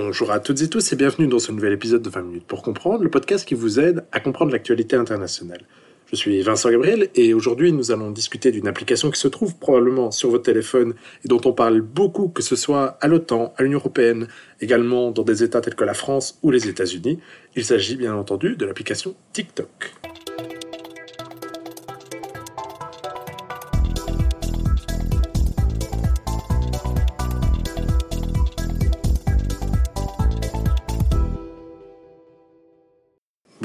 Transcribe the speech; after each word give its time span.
Bonjour 0.00 0.30
à 0.30 0.38
toutes 0.38 0.62
et 0.62 0.68
tous 0.68 0.92
et 0.92 0.96
bienvenue 0.96 1.26
dans 1.26 1.40
ce 1.40 1.50
nouvel 1.50 1.72
épisode 1.72 2.02
de 2.02 2.08
20 2.08 2.22
minutes 2.22 2.46
pour 2.46 2.62
comprendre, 2.62 3.02
le 3.02 3.10
podcast 3.10 3.44
qui 3.44 3.56
vous 3.56 3.80
aide 3.80 4.04
à 4.12 4.20
comprendre 4.20 4.52
l'actualité 4.52 4.94
internationale. 4.94 5.62
Je 6.08 6.14
suis 6.14 6.40
Vincent 6.40 6.70
Gabriel 6.70 7.08
et 7.16 7.34
aujourd'hui 7.34 7.72
nous 7.72 7.90
allons 7.90 8.12
discuter 8.12 8.52
d'une 8.52 8.68
application 8.68 9.10
qui 9.10 9.18
se 9.18 9.26
trouve 9.26 9.56
probablement 9.56 10.12
sur 10.12 10.30
votre 10.30 10.44
téléphone 10.44 10.94
et 11.24 11.28
dont 11.28 11.40
on 11.44 11.52
parle 11.52 11.80
beaucoup, 11.80 12.28
que 12.28 12.42
ce 12.42 12.54
soit 12.54 12.96
à 13.00 13.08
l'OTAN, 13.08 13.52
à 13.56 13.64
l'Union 13.64 13.80
Européenne, 13.80 14.28
également 14.60 15.10
dans 15.10 15.24
des 15.24 15.42
États 15.42 15.60
tels 15.60 15.74
que 15.74 15.82
la 15.82 15.94
France 15.94 16.38
ou 16.44 16.52
les 16.52 16.68
États-Unis. 16.68 17.18
Il 17.56 17.64
s'agit 17.64 17.96
bien 17.96 18.14
entendu 18.14 18.54
de 18.54 18.66
l'application 18.66 19.16
TikTok. 19.32 19.94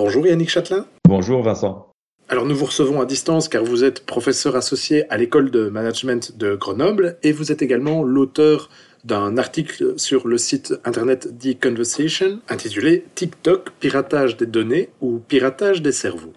Bonjour 0.05 0.27
Yannick 0.27 0.49
Châtelain. 0.49 0.85
Bonjour 1.07 1.41
Vincent. 1.43 1.89
Alors 2.27 2.45
nous 2.45 2.55
vous 2.57 2.65
recevons 2.65 2.99
à 2.99 3.05
distance 3.05 3.47
car 3.47 3.63
vous 3.63 3.85
êtes 3.85 4.05
professeur 4.05 4.57
associé 4.57 5.09
à 5.09 5.15
l'école 5.15 5.49
de 5.49 5.69
management 5.69 6.37
de 6.37 6.55
Grenoble 6.55 7.17
et 7.23 7.31
vous 7.31 7.53
êtes 7.53 7.61
également 7.61 8.03
l'auteur 8.03 8.69
d'un 9.05 9.37
article 9.37 9.93
sur 9.95 10.27
le 10.27 10.37
site 10.37 10.73
internet 10.83 11.29
The 11.39 11.57
Conversation 11.57 12.41
intitulé 12.49 13.05
TikTok, 13.15 13.69
piratage 13.79 14.35
des 14.35 14.45
données 14.45 14.89
ou 14.99 15.19
piratage 15.19 15.81
des 15.81 15.93
cerveaux. 15.93 16.33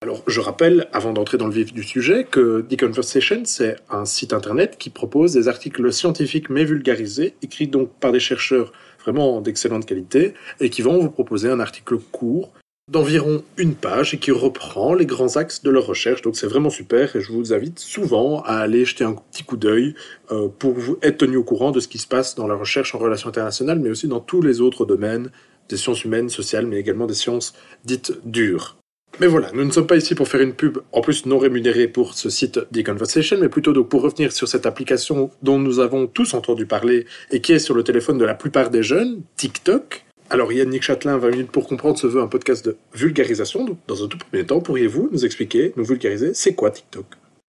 Alors 0.00 0.22
je 0.26 0.40
rappelle, 0.40 0.88
avant 0.94 1.12
d'entrer 1.12 1.36
dans 1.36 1.48
le 1.48 1.52
vif 1.52 1.74
du 1.74 1.82
sujet, 1.82 2.24
que 2.24 2.62
The 2.62 2.80
Conversation, 2.80 3.42
c'est 3.44 3.76
un 3.90 4.06
site 4.06 4.32
internet 4.32 4.76
qui 4.78 4.88
propose 4.88 5.34
des 5.34 5.48
articles 5.48 5.92
scientifiques 5.92 6.48
mais 6.48 6.64
vulgarisés, 6.64 7.34
écrits 7.42 7.68
donc 7.68 7.90
par 8.00 8.10
des 8.10 8.20
chercheurs 8.20 8.72
vraiment 9.02 9.42
d'excellente 9.42 9.84
qualité, 9.84 10.32
et 10.60 10.70
qui 10.70 10.80
vont 10.80 10.98
vous 10.98 11.10
proposer 11.10 11.50
un 11.50 11.60
article 11.60 11.98
court 11.98 12.54
d'environ 12.90 13.42
une 13.56 13.74
page 13.74 14.14
et 14.14 14.18
qui 14.18 14.30
reprend 14.30 14.94
les 14.94 15.06
grands 15.06 15.36
axes 15.36 15.62
de 15.62 15.70
leur 15.70 15.86
recherche. 15.86 16.22
Donc 16.22 16.36
c'est 16.36 16.46
vraiment 16.46 16.70
super 16.70 17.14
et 17.16 17.20
je 17.20 17.32
vous 17.32 17.52
invite 17.52 17.78
souvent 17.78 18.42
à 18.42 18.56
aller 18.56 18.84
jeter 18.84 19.04
un 19.04 19.14
petit 19.14 19.44
coup 19.44 19.56
d'œil 19.56 19.94
euh, 20.30 20.48
pour 20.48 20.72
vous 20.72 20.98
être 21.02 21.18
tenu 21.18 21.36
au 21.36 21.44
courant 21.44 21.70
de 21.70 21.80
ce 21.80 21.88
qui 21.88 21.98
se 21.98 22.06
passe 22.06 22.34
dans 22.34 22.46
la 22.46 22.54
recherche 22.54 22.94
en 22.94 22.98
relations 22.98 23.28
internationales, 23.28 23.78
mais 23.78 23.90
aussi 23.90 24.08
dans 24.08 24.20
tous 24.20 24.42
les 24.42 24.60
autres 24.60 24.84
domaines 24.84 25.30
des 25.68 25.76
sciences 25.76 26.04
humaines, 26.04 26.28
sociales, 26.28 26.66
mais 26.66 26.78
également 26.78 27.06
des 27.06 27.14
sciences 27.14 27.54
dites 27.84 28.12
dures. 28.24 28.76
Mais 29.20 29.26
voilà, 29.26 29.50
nous 29.52 29.64
ne 29.64 29.70
sommes 29.70 29.86
pas 29.86 29.96
ici 29.96 30.14
pour 30.14 30.26
faire 30.26 30.40
une 30.40 30.54
pub, 30.54 30.78
en 30.90 31.02
plus 31.02 31.26
non 31.26 31.38
rémunérée 31.38 31.86
pour 31.86 32.14
ce 32.14 32.30
site 32.30 32.60
The 32.72 32.82
Conversation, 32.82 33.36
mais 33.40 33.48
plutôt 33.48 33.72
donc 33.72 33.88
pour 33.88 34.02
revenir 34.02 34.32
sur 34.32 34.48
cette 34.48 34.64
application 34.64 35.30
dont 35.42 35.58
nous 35.58 35.80
avons 35.80 36.06
tous 36.06 36.34
entendu 36.34 36.66
parler 36.66 37.06
et 37.30 37.40
qui 37.40 37.52
est 37.52 37.58
sur 37.58 37.74
le 37.74 37.84
téléphone 37.84 38.18
de 38.18 38.24
la 38.24 38.34
plupart 38.34 38.70
des 38.70 38.82
jeunes, 38.82 39.22
TikTok. 39.36 40.06
Alors 40.32 40.50
Yannick 40.50 40.82
Châtelain, 40.82 41.18
20 41.18 41.30
minutes 41.30 41.50
pour 41.50 41.68
comprendre, 41.68 41.98
se 41.98 42.06
veut 42.06 42.22
un 42.22 42.26
podcast 42.26 42.64
de 42.64 42.78
vulgarisation. 42.94 43.76
Dans 43.86 44.02
un 44.02 44.08
tout 44.08 44.16
premier 44.16 44.46
temps, 44.46 44.60
pourriez-vous 44.60 45.10
nous 45.12 45.26
expliquer, 45.26 45.74
nous 45.76 45.84
vulgariser, 45.84 46.32
c'est 46.32 46.54
quoi 46.54 46.70
TikTok? 46.70 47.04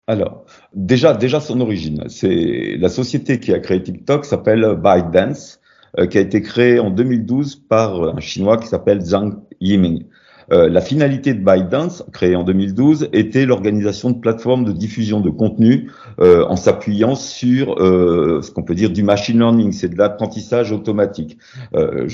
Alors, 0.07 0.43
déjà, 0.73 1.13
déjà 1.13 1.39
son 1.39 1.61
origine. 1.61 2.03
C'est 2.09 2.75
la 2.77 2.89
société 2.89 3.39
qui 3.39 3.53
a 3.53 3.59
créé 3.59 3.81
TikTok 3.81 4.25
s'appelle 4.25 4.77
ByteDance, 4.83 5.61
euh, 5.97 6.07
qui 6.07 6.17
a 6.17 6.21
été 6.21 6.41
créée 6.41 6.77
en 6.77 6.89
2012 6.89 7.55
par 7.69 8.03
un 8.03 8.19
Chinois 8.19 8.57
qui 8.57 8.67
s'appelle 8.67 8.99
Zhang 8.99 9.35
Yiming. 9.61 10.03
Euh, 10.51 10.69
la 10.69 10.81
finalité 10.81 11.33
de 11.33 11.43
ByteDance, 11.43 12.03
créée 12.11 12.35
en 12.35 12.43
2012, 12.43 13.09
était 13.13 13.45
l'organisation 13.45 14.11
de 14.11 14.17
plateformes 14.17 14.65
de 14.65 14.71
diffusion 14.71 15.19
de 15.19 15.29
contenu 15.29 15.91
euh, 16.19 16.45
en 16.47 16.55
s'appuyant 16.55 17.15
sur 17.15 17.79
euh, 17.79 18.41
ce 18.41 18.51
qu'on 18.51 18.63
peut 18.63 18.75
dire 18.75 18.89
du 18.89 19.03
machine 19.03 19.39
learning, 19.39 19.71
c'est 19.71 19.89
de 19.89 19.97
l'apprentissage 19.97 20.71
automatique. 20.71 21.37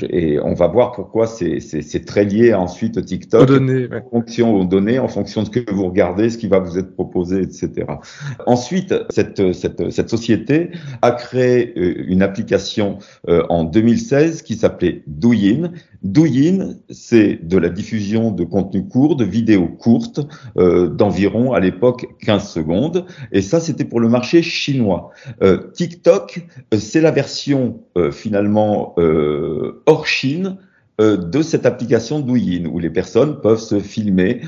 et 0.10 0.40
on 0.40 0.54
va 0.54 0.68
voir 0.68 0.92
pourquoi 0.92 1.28
c'est 1.28 2.06
très 2.06 2.26
lié 2.26 2.52
à 2.52 2.60
ensuite 2.60 3.04
TikTok, 3.04 3.42
aux 3.42 3.46
données, 3.46 3.88
en 3.92 4.10
fonction 4.10 4.56
aux 4.56 4.66
données, 4.66 5.00
en 5.00 5.08
fonction 5.08 5.42
de 5.42 5.48
ce 5.48 5.52
que 5.52 5.72
vous 5.72 5.86
regardez, 5.86 6.30
ce 6.30 6.38
qui 6.38 6.48
va 6.48 6.60
vous 6.60 6.78
être 6.78 6.94
proposé, 6.94 7.42
etc. 7.42 7.86
Ensuite, 8.46 8.94
cette, 9.10 9.54
cette, 9.54 9.92
cette 9.92 10.10
société 10.10 10.72
a 11.02 11.12
créé 11.12 11.74
une 11.78 12.22
application 12.22 13.00
en 13.28 13.64
2016 13.64 14.42
qui 14.42 14.56
s'appelait 14.56 15.04
Douyin. 15.08 15.72
Douyin, 16.04 16.76
c'est 16.90 17.46
de 17.46 17.58
la 17.58 17.70
diffusion 17.70 18.32
de 18.32 18.46
contenu 18.46 18.88
court, 18.88 19.18
de 19.18 19.26
vidéos 19.26 19.68
courtes, 19.68 20.22
euh, 20.58 20.88
d'environ 20.88 21.52
à 21.52 21.60
l'époque 21.60 22.08
15 22.22 22.50
secondes. 22.50 23.06
Et 23.32 23.42
ça, 23.42 23.60
c'était 23.60 23.84
pour 23.84 24.00
le 24.00 24.08
marché 24.08 24.42
chinois. 24.42 25.12
Euh, 25.44 25.72
TikTok, 25.74 26.46
euh, 26.74 26.78
c'est 26.78 27.02
la 27.02 27.12
version 27.12 27.82
finalement 28.12 28.96
hors 29.86 30.08
Chine 30.08 30.58
de 31.00 31.42
cette 31.42 31.66
application 31.66 32.20
Douyin, 32.20 32.66
où 32.66 32.80
les 32.80 32.90
personnes 32.90 33.40
peuvent 33.42 33.60
se 33.60 33.80
filmer 33.80 34.42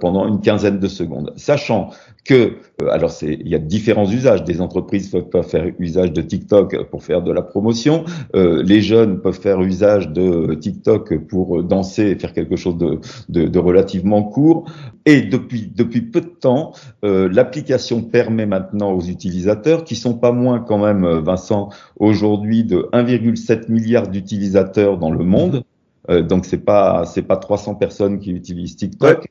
pendant 0.00 0.26
une 0.26 0.40
quinzaine 0.40 0.78
de 0.78 0.88
secondes. 0.88 1.32
Sachant 1.36 1.90
que, 2.28 2.58
euh, 2.82 2.90
alors 2.90 3.10
c'est, 3.10 3.38
il 3.40 3.48
y 3.48 3.54
a 3.54 3.58
différents 3.58 4.08
usages. 4.08 4.44
Des 4.44 4.60
entreprises 4.60 5.10
peuvent 5.32 5.48
faire 5.48 5.64
usage 5.78 6.12
de 6.12 6.20
TikTok 6.20 6.90
pour 6.90 7.02
faire 7.02 7.22
de 7.22 7.32
la 7.32 7.40
promotion. 7.40 8.04
Euh, 8.36 8.62
les 8.62 8.82
jeunes 8.82 9.20
peuvent 9.20 9.40
faire 9.40 9.60
usage 9.62 10.10
de 10.10 10.54
TikTok 10.54 11.26
pour 11.26 11.62
danser 11.62 12.02
et 12.02 12.14
faire 12.16 12.34
quelque 12.34 12.56
chose 12.56 12.76
de, 12.76 13.00
de, 13.30 13.48
de 13.48 13.58
relativement 13.58 14.22
court. 14.22 14.66
Et 15.06 15.22
depuis 15.22 15.72
depuis 15.74 16.02
peu 16.02 16.20
de 16.20 16.26
temps, 16.26 16.72
euh, 17.02 17.30
l'application 17.32 18.02
permet 18.02 18.44
maintenant 18.44 18.92
aux 18.92 19.02
utilisateurs, 19.02 19.84
qui 19.84 19.96
sont 19.96 20.14
pas 20.14 20.32
moins 20.32 20.60
quand 20.60 20.78
même, 20.78 21.06
Vincent, 21.20 21.70
aujourd'hui 21.98 22.62
de 22.62 22.90
1,7 22.92 23.70
milliard 23.70 24.06
d'utilisateurs 24.08 24.98
dans 24.98 25.10
le 25.10 25.24
monde. 25.24 25.64
Euh, 26.10 26.22
donc 26.22 26.46
c'est 26.46 26.64
pas 26.64 27.04
c'est 27.06 27.22
pas 27.22 27.36
300 27.36 27.74
personnes 27.74 28.18
qui 28.18 28.30
utilisent 28.30 28.76
TikTok, 28.76 29.28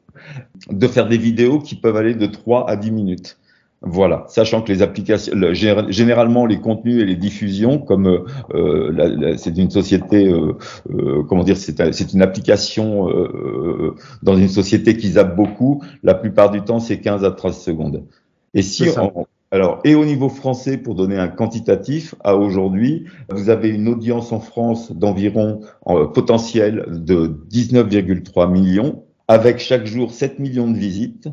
de 0.70 0.88
faire 0.88 1.08
des 1.08 1.18
vidéos 1.18 1.60
qui 1.60 1.76
peuvent 1.76 1.98
aller 1.98 2.16
de 2.16 2.26
3 2.26 2.70
à 2.70 2.76
10 2.76 2.92
minutes. 2.92 3.38
Voilà, 3.82 4.26
sachant 4.28 4.64
que 4.64 4.72
les 4.72 4.82
applications, 4.82 5.34
généralement 5.54 6.48
les 6.48 6.60
contenus 6.60 7.00
et 7.00 7.06
les 7.06 7.16
diffusions, 7.16 7.78
comme 7.78 8.08
euh, 8.08 8.26
euh 8.56 9.36
c'est 9.38 9.56
une 9.56 9.70
société, 9.70 10.28
euh, 10.28 10.54
euh 10.90 11.24
comment 11.30 11.44
dire, 11.44 11.58
c'est 11.58 12.14
une 12.14 12.24
application 12.24 13.08
euh, 13.08 13.96
dans 14.24 14.36
une 14.36 14.50
société 14.50 14.98
qui 14.98 15.10
zappe 15.10 15.36
beaucoup, 15.36 15.84
la 16.02 16.16
plupart 16.16 16.50
du 16.50 16.62
temps 16.62 16.80
c'est 16.80 17.00
15 17.00 17.24
à 17.24 17.30
13 17.30 17.56
secondes. 17.56 18.04
Et 18.56 18.64
si 18.64 18.90
on, 18.98 19.28
alors, 19.52 19.80
et 19.86 19.96
au 19.96 20.04
niveau 20.04 20.28
français, 20.28 20.78
pour 20.78 20.96
donner 20.96 21.18
un 21.18 21.30
quantitatif, 21.30 22.16
à 22.24 22.36
aujourd'hui, 22.36 23.06
vous 23.30 23.50
avez 23.50 23.70
une 23.70 23.88
audience 23.88 24.34
en 24.34 24.42
France 24.42 24.92
d'environ 24.92 25.62
en 25.86 26.06
potentiel 26.08 26.86
de 26.90 27.28
19,3 27.50 28.52
millions, 28.52 29.06
avec 29.30 29.60
chaque 29.60 29.86
jour 29.86 30.12
7 30.12 30.40
millions 30.40 30.70
de 30.70 30.78
visites. 30.78 31.30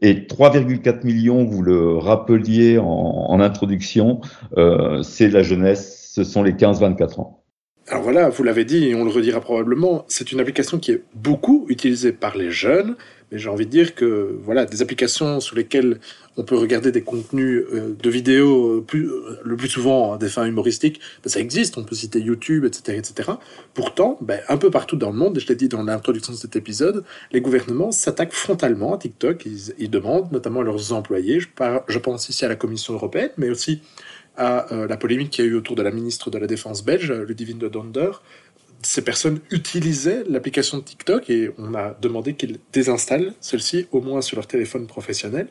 Et 0.00 0.14
3,4 0.14 1.04
millions, 1.04 1.44
vous 1.44 1.62
le 1.62 1.96
rappeliez 1.96 2.78
en, 2.78 2.84
en 2.84 3.40
introduction, 3.40 4.20
euh, 4.56 5.02
c'est 5.02 5.28
la 5.28 5.42
jeunesse, 5.42 6.10
ce 6.14 6.24
sont 6.24 6.42
les 6.42 6.52
15-24 6.52 7.20
ans. 7.20 7.42
Alors 7.88 8.04
voilà, 8.04 8.28
vous 8.28 8.42
l'avez 8.44 8.64
dit 8.64 8.86
et 8.88 8.94
on 8.94 9.04
le 9.04 9.10
redira 9.10 9.40
probablement, 9.40 10.04
c'est 10.08 10.30
une 10.30 10.40
application 10.40 10.78
qui 10.78 10.92
est 10.92 11.02
beaucoup 11.14 11.66
utilisée 11.68 12.12
par 12.12 12.36
les 12.36 12.50
jeunes, 12.50 12.96
mais 13.32 13.38
j'ai 13.38 13.48
envie 13.48 13.64
de 13.64 13.70
dire 13.70 13.94
que 13.94 14.38
voilà, 14.42 14.66
des 14.66 14.82
applications 14.82 15.40
sur 15.40 15.56
lesquelles 15.56 15.98
on 16.36 16.44
peut 16.44 16.56
regarder 16.56 16.92
des 16.92 17.02
contenus 17.02 17.64
euh, 17.72 17.94
de 18.00 18.10
vidéos 18.10 18.78
euh, 18.78 18.84
plus, 18.86 19.10
euh, 19.10 19.40
le 19.42 19.56
plus 19.56 19.68
souvent 19.68 20.14
à 20.14 20.18
des 20.18 20.28
fins 20.28 20.46
humoristiques, 20.46 21.00
ben, 21.24 21.30
ça 21.30 21.40
existe, 21.40 21.78
on 21.78 21.84
peut 21.84 21.94
citer 21.94 22.20
YouTube, 22.20 22.64
etc. 22.64 22.98
etc. 22.98 23.32
Pourtant, 23.74 24.18
ben, 24.20 24.40
un 24.48 24.58
peu 24.58 24.70
partout 24.70 24.96
dans 24.96 25.10
le 25.10 25.16
monde, 25.16 25.36
et 25.36 25.40
je 25.40 25.48
l'ai 25.48 25.56
dit 25.56 25.68
dans 25.68 25.82
l'introduction 25.82 26.32
de 26.32 26.38
cet 26.38 26.56
épisode, 26.56 27.04
les 27.32 27.40
gouvernements 27.40 27.90
s'attaquent 27.90 28.34
frontalement 28.34 28.94
à 28.94 28.98
TikTok, 28.98 29.46
ils, 29.78 29.90
demandent 29.90 30.30
notamment 30.32 30.60
à 30.60 30.64
leurs 30.64 30.92
employés, 30.92 31.40
je, 31.40 31.48
je, 31.88 31.98
pense 31.98 32.28
ici 32.28 32.44
à 32.44 32.48
la 32.48 32.56
Commission 32.56 32.94
européenne, 32.94 33.30
mais 33.36 33.50
aussi 33.50 33.82
à 34.38 34.66
la 34.88 34.96
polémique 34.96 35.28
qu'il 35.28 35.44
y 35.44 35.48
a 35.48 35.50
eu 35.50 35.54
autour 35.56 35.76
de 35.76 35.82
la 35.82 35.90
ministre 35.90 36.30
de 36.30 36.38
la 36.38 36.46
Défense 36.46 36.82
belge, 36.82 37.12
Ludivine 37.12 37.58
de 37.58 37.68
Donder, 37.68 38.12
ces 38.82 39.02
personnes 39.02 39.40
utilisaient 39.50 40.24
l'application 40.28 40.78
de 40.78 40.82
TikTok 40.82 41.30
et 41.30 41.50
on 41.58 41.74
a 41.74 41.96
demandé 42.00 42.34
qu'ils 42.34 42.58
désinstallent 42.72 43.34
celle-ci 43.40 43.86
au 43.92 44.00
moins 44.00 44.20
sur 44.22 44.36
leur 44.36 44.46
téléphone 44.46 44.86
professionnel. 44.86 45.48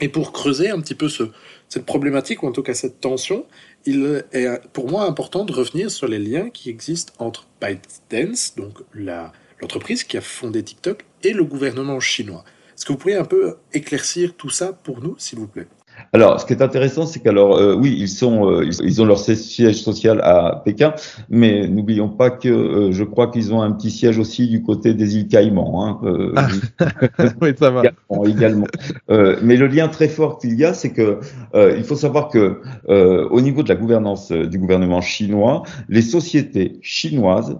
Et 0.00 0.08
pour 0.08 0.32
creuser 0.32 0.70
un 0.70 0.80
petit 0.80 0.94
peu 0.94 1.08
ce, 1.08 1.24
cette 1.68 1.84
problématique, 1.84 2.42
ou 2.42 2.46
en 2.46 2.52
tout 2.52 2.62
cas 2.62 2.74
cette 2.74 3.00
tension, 3.00 3.46
il 3.84 4.22
est 4.32 4.60
pour 4.72 4.88
moi 4.88 5.04
important 5.04 5.44
de 5.44 5.52
revenir 5.52 5.90
sur 5.90 6.06
les 6.06 6.20
liens 6.20 6.50
qui 6.50 6.70
existent 6.70 7.12
entre 7.18 7.48
ByteDance, 7.60 8.54
donc 8.56 8.78
l'entreprise 8.94 10.04
qui 10.04 10.16
a 10.16 10.20
fondé 10.20 10.62
TikTok, 10.62 11.04
et 11.24 11.32
le 11.32 11.42
gouvernement 11.42 11.98
chinois. 11.98 12.44
Est-ce 12.76 12.84
que 12.84 12.92
vous 12.92 12.98
pourriez 12.98 13.16
un 13.16 13.24
peu 13.24 13.56
éclaircir 13.72 14.34
tout 14.36 14.50
ça 14.50 14.72
pour 14.72 15.00
nous, 15.02 15.16
s'il 15.18 15.40
vous 15.40 15.48
plaît? 15.48 15.66
Alors, 16.12 16.40
ce 16.40 16.46
qui 16.46 16.52
est 16.52 16.62
intéressant, 16.62 17.06
c'est 17.06 17.20
qu'alors, 17.20 17.56
euh, 17.56 17.74
oui, 17.74 17.94
ils 17.98 18.08
sont, 18.08 18.50
euh, 18.50 18.64
ils, 18.82 19.02
ont 19.02 19.04
leur 19.04 19.18
siège 19.18 19.82
social 19.82 20.20
à 20.22 20.62
Pékin, 20.64 20.94
mais 21.28 21.68
n'oublions 21.68 22.08
pas 22.08 22.30
que 22.30 22.48
euh, 22.48 22.92
je 22.92 23.04
crois 23.04 23.30
qu'ils 23.30 23.52
ont 23.52 23.60
un 23.60 23.72
petit 23.72 23.90
siège 23.90 24.18
aussi 24.18 24.48
du 24.48 24.62
côté 24.62 24.94
des 24.94 25.16
îles 25.16 25.28
Caïmans. 25.28 25.84
Hein, 25.84 26.32
ah. 26.36 26.48
oui, 27.42 27.50
ça 27.58 27.70
va. 27.70 27.82
Également. 28.24 28.66
mais 29.08 29.56
le 29.56 29.66
lien 29.66 29.88
très 29.88 30.08
fort 30.08 30.38
qu'il 30.38 30.58
y 30.58 30.64
a, 30.64 30.74
c'est 30.74 30.92
que 30.92 31.20
il 31.54 31.84
faut 31.84 31.96
savoir 31.96 32.28
que 32.28 32.60
au 32.88 33.40
niveau 33.40 33.62
de 33.62 33.68
la 33.68 33.74
gouvernance 33.74 34.32
du 34.32 34.58
gouvernement 34.58 35.00
chinois, 35.00 35.62
les 35.88 36.02
sociétés 36.02 36.78
chinoises 36.82 37.58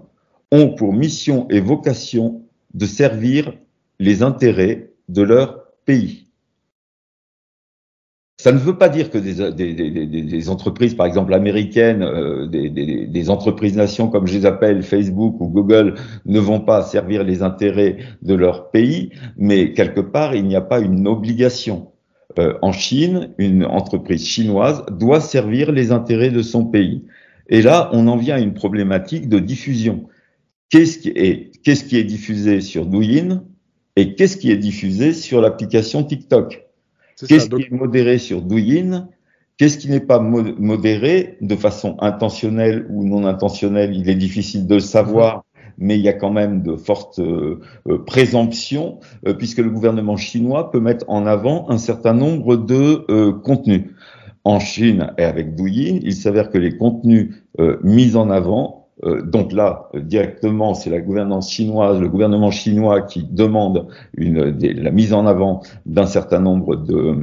ont 0.50 0.70
pour 0.70 0.92
mission 0.92 1.46
et 1.50 1.60
vocation 1.60 2.42
de 2.74 2.86
servir 2.86 3.52
les 3.98 4.22
intérêts 4.22 4.90
de 5.08 5.22
leur 5.22 5.64
pays. 5.84 6.27
Ça 8.40 8.52
ne 8.52 8.58
veut 8.58 8.78
pas 8.78 8.88
dire 8.88 9.10
que 9.10 9.18
des, 9.18 9.52
des, 9.52 9.74
des, 9.74 10.06
des 10.06 10.48
entreprises, 10.48 10.94
par 10.94 11.06
exemple 11.06 11.34
américaines, 11.34 12.04
euh, 12.04 12.46
des, 12.46 13.30
entreprises 13.30 13.76
nations 13.76 14.08
comme 14.08 14.28
je 14.28 14.38
les 14.38 14.46
appelle, 14.46 14.84
Facebook 14.84 15.40
ou 15.40 15.48
Google, 15.48 15.94
ne 16.24 16.38
vont 16.38 16.60
pas 16.60 16.82
servir 16.82 17.24
les 17.24 17.42
intérêts 17.42 17.96
de 18.22 18.34
leur 18.34 18.70
pays, 18.70 19.10
mais 19.36 19.72
quelque 19.72 20.00
part, 20.00 20.36
il 20.36 20.46
n'y 20.46 20.54
a 20.54 20.60
pas 20.60 20.78
une 20.78 21.08
obligation. 21.08 21.90
Euh, 22.38 22.54
en 22.62 22.70
Chine, 22.70 23.34
une 23.38 23.64
entreprise 23.64 24.24
chinoise 24.24 24.86
doit 24.88 25.20
servir 25.20 25.72
les 25.72 25.90
intérêts 25.90 26.30
de 26.30 26.42
son 26.42 26.64
pays. 26.64 27.06
Et 27.48 27.60
là, 27.60 27.90
on 27.92 28.06
en 28.06 28.16
vient 28.16 28.36
à 28.36 28.40
une 28.40 28.54
problématique 28.54 29.28
de 29.28 29.40
diffusion. 29.40 30.06
Qu'est-ce 30.70 30.98
qui 30.98 31.08
est, 31.08 31.50
qu'est-ce 31.64 31.82
qui 31.82 31.96
est 31.96 32.04
diffusé 32.04 32.60
sur 32.60 32.86
Douyin 32.86 33.42
et 33.96 34.14
qu'est-ce 34.14 34.36
qui 34.36 34.52
est 34.52 34.58
diffusé 34.58 35.12
sur 35.12 35.40
l'application 35.40 36.04
TikTok? 36.04 36.67
Qu'est-ce 37.26 37.48
qui 37.48 37.62
est 37.62 37.70
modéré 37.70 38.18
sur 38.18 38.42
Douyin? 38.42 39.08
Qu'est-ce 39.56 39.78
qui 39.78 39.90
n'est 39.90 40.00
pas 40.00 40.20
modéré 40.20 41.36
de 41.40 41.56
façon 41.56 41.96
intentionnelle 41.98 42.86
ou 42.90 43.04
non 43.04 43.26
intentionnelle? 43.26 43.92
Il 43.92 44.08
est 44.08 44.14
difficile 44.14 44.68
de 44.68 44.74
le 44.74 44.80
savoir, 44.80 45.44
mais 45.78 45.98
il 45.98 46.02
y 46.02 46.08
a 46.08 46.12
quand 46.12 46.30
même 46.30 46.62
de 46.62 46.76
fortes 46.76 47.18
euh, 47.18 47.60
euh, 47.88 47.98
présomptions, 48.04 49.00
euh, 49.26 49.34
puisque 49.34 49.58
le 49.58 49.70
gouvernement 49.70 50.16
chinois 50.16 50.70
peut 50.70 50.78
mettre 50.78 51.04
en 51.08 51.26
avant 51.26 51.68
un 51.70 51.78
certain 51.78 52.14
nombre 52.14 52.56
de 52.56 53.32
contenus. 53.42 53.86
En 54.44 54.60
Chine 54.60 55.12
et 55.18 55.24
avec 55.24 55.56
Douyin, 55.56 55.98
il 56.02 56.14
s'avère 56.14 56.48
que 56.48 56.56
les 56.56 56.78
contenus 56.78 57.34
mis 57.82 58.16
en 58.16 58.30
avant 58.30 58.77
donc 59.02 59.52
là, 59.52 59.88
euh, 59.94 60.00
directement, 60.00 60.74
c'est 60.74 60.90
la 60.90 61.00
gouvernance 61.00 61.50
chinoise, 61.50 62.00
le 62.00 62.08
gouvernement 62.08 62.50
chinois 62.50 63.02
qui 63.02 63.22
demande 63.22 63.86
la 64.16 64.90
mise 64.90 65.12
en 65.12 65.26
avant 65.26 65.62
d'un 65.86 66.06
certain 66.06 66.40
nombre 66.40 66.76
de, 66.76 67.16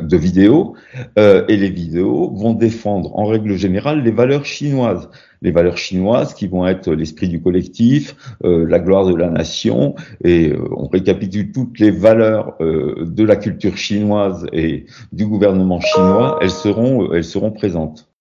de 0.00 0.16
vidéos, 0.16 0.74
euh, 1.18 1.44
et 1.48 1.56
les 1.56 1.70
vidéos 1.70 2.30
vont 2.34 2.54
défendre 2.54 3.16
en 3.18 3.26
règle 3.26 3.56
générale 3.56 4.02
les 4.02 4.10
valeurs 4.10 4.44
chinoises. 4.44 5.08
Les 5.42 5.50
valeurs 5.50 5.76
chinoises 5.76 6.34
qui 6.34 6.46
vont 6.46 6.66
être 6.68 6.92
l'esprit 6.92 7.28
du 7.28 7.42
collectif, 7.42 8.14
la 8.44 8.78
gloire 8.78 9.06
de 9.06 9.16
la 9.16 9.28
nation, 9.28 9.96
et 10.22 10.52
on 10.70 10.86
récapitule 10.86 11.50
toutes 11.50 11.80
les 11.80 11.90
valeurs 11.90 12.56
de 12.60 13.24
la 13.24 13.34
culture 13.34 13.76
chinoise 13.76 14.46
et 14.52 14.86
du 15.10 15.26
gouvernement 15.26 15.80
chinois, 15.80 16.38
elles 16.42 16.50
seront, 16.50 17.12
elles 17.12 17.24
seront 17.24 17.50
présentes. 17.50 18.11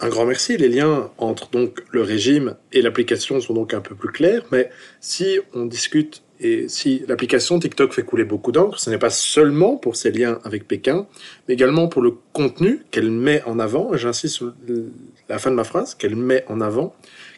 Un 0.00 0.08
grand 0.08 0.26
merci. 0.26 0.56
Les 0.56 0.68
liens 0.68 1.10
entre 1.18 1.50
donc 1.50 1.82
le 1.90 2.02
régime 2.02 2.56
et 2.72 2.82
l'application 2.82 3.40
sont 3.40 3.54
donc 3.54 3.74
un 3.74 3.80
peu 3.80 3.94
plus 3.94 4.10
clairs. 4.10 4.42
Mais 4.50 4.70
si 5.00 5.38
on 5.54 5.66
discute 5.66 6.22
et 6.40 6.68
si 6.68 7.04
l'application 7.06 7.58
TikTok 7.58 7.92
fait 7.92 8.02
couler 8.02 8.24
beaucoup 8.24 8.50
d'encre, 8.52 8.78
ce 8.78 8.90
n'est 8.90 8.98
pas 8.98 9.10
seulement 9.10 9.76
pour 9.76 9.96
ses 9.96 10.10
liens 10.10 10.40
avec 10.44 10.66
Pékin, 10.66 11.06
mais 11.46 11.54
également 11.54 11.88
pour 11.88 12.02
le 12.02 12.12
contenu 12.32 12.84
qu'elle 12.90 13.10
met 13.10 13.42
en 13.44 13.58
avant. 13.58 13.96
J'insiste 13.96 14.34
sur 14.34 14.52
la 15.28 15.38
fin 15.38 15.50
de 15.50 15.56
ma 15.56 15.64
phrase, 15.64 15.94
qu'elle 15.94 16.16
met 16.16 16.44
en 16.48 16.60
avant, 16.60 16.94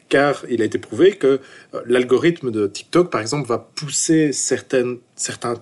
car 0.08 0.44
il 0.48 0.62
a 0.62 0.64
été 0.64 0.78
prouvé 0.78 1.12
que 1.12 1.40
euh, 1.74 1.80
l'algorithme 1.86 2.50
de 2.50 2.66
TikTok, 2.66 3.10
par 3.10 3.20
exemple, 3.20 3.46
va 3.46 3.58
pousser 3.58 4.32
certains 4.32 4.96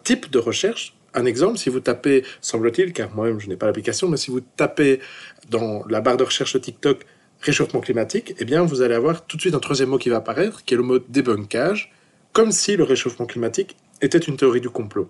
types 0.05 0.31
de 0.31 0.39
recherches 0.39 0.94
un 1.15 1.25
exemple, 1.25 1.59
si 1.59 1.71
vous 1.71 1.81
tapez, 1.81 2.25
semble-t-il, 2.41 2.93
car 2.93 3.15
moi-même 3.15 3.41
je 3.41 3.49
n'ai 3.49 3.57
pas 3.57 3.67
l'application, 3.67 4.09
mais 4.09 4.17
si 4.17 4.31
vous 4.31 4.41
tapez 4.41 5.01
dans 5.49 5.85
la 5.89 6.01
barre 6.01 6.17
de 6.17 6.25
recherche 6.25 6.53
de 6.55 6.59
TikTok 6.59 7.07
réchauffement 7.41 7.81
climatique, 7.81 8.35
eh 8.39 8.45
bien 8.45 8.63
vous 8.63 8.83
allez 8.83 8.95
avoir 8.95 9.27
tout 9.27 9.37
de 9.37 9.41
suite 9.41 9.55
un 9.55 9.61
troisième 9.61 9.91
mot 9.91 9.99
qui 9.99 10.09
va 10.09 10.17
apparaître, 10.17 10.65
qui 10.65 10.75
est 10.75 10.77
le 10.77 10.83
mot 10.83 10.99
débunkage, 10.99 11.93
comme 12.33 12.53
si 12.53 12.77
le 12.77 12.85
réchauffement 12.85 13.27
climatique 13.27 13.77
était 14.01 14.19
une 14.19 14.37
théorie 14.37 14.61
du 14.61 14.71
complot. 14.71 15.09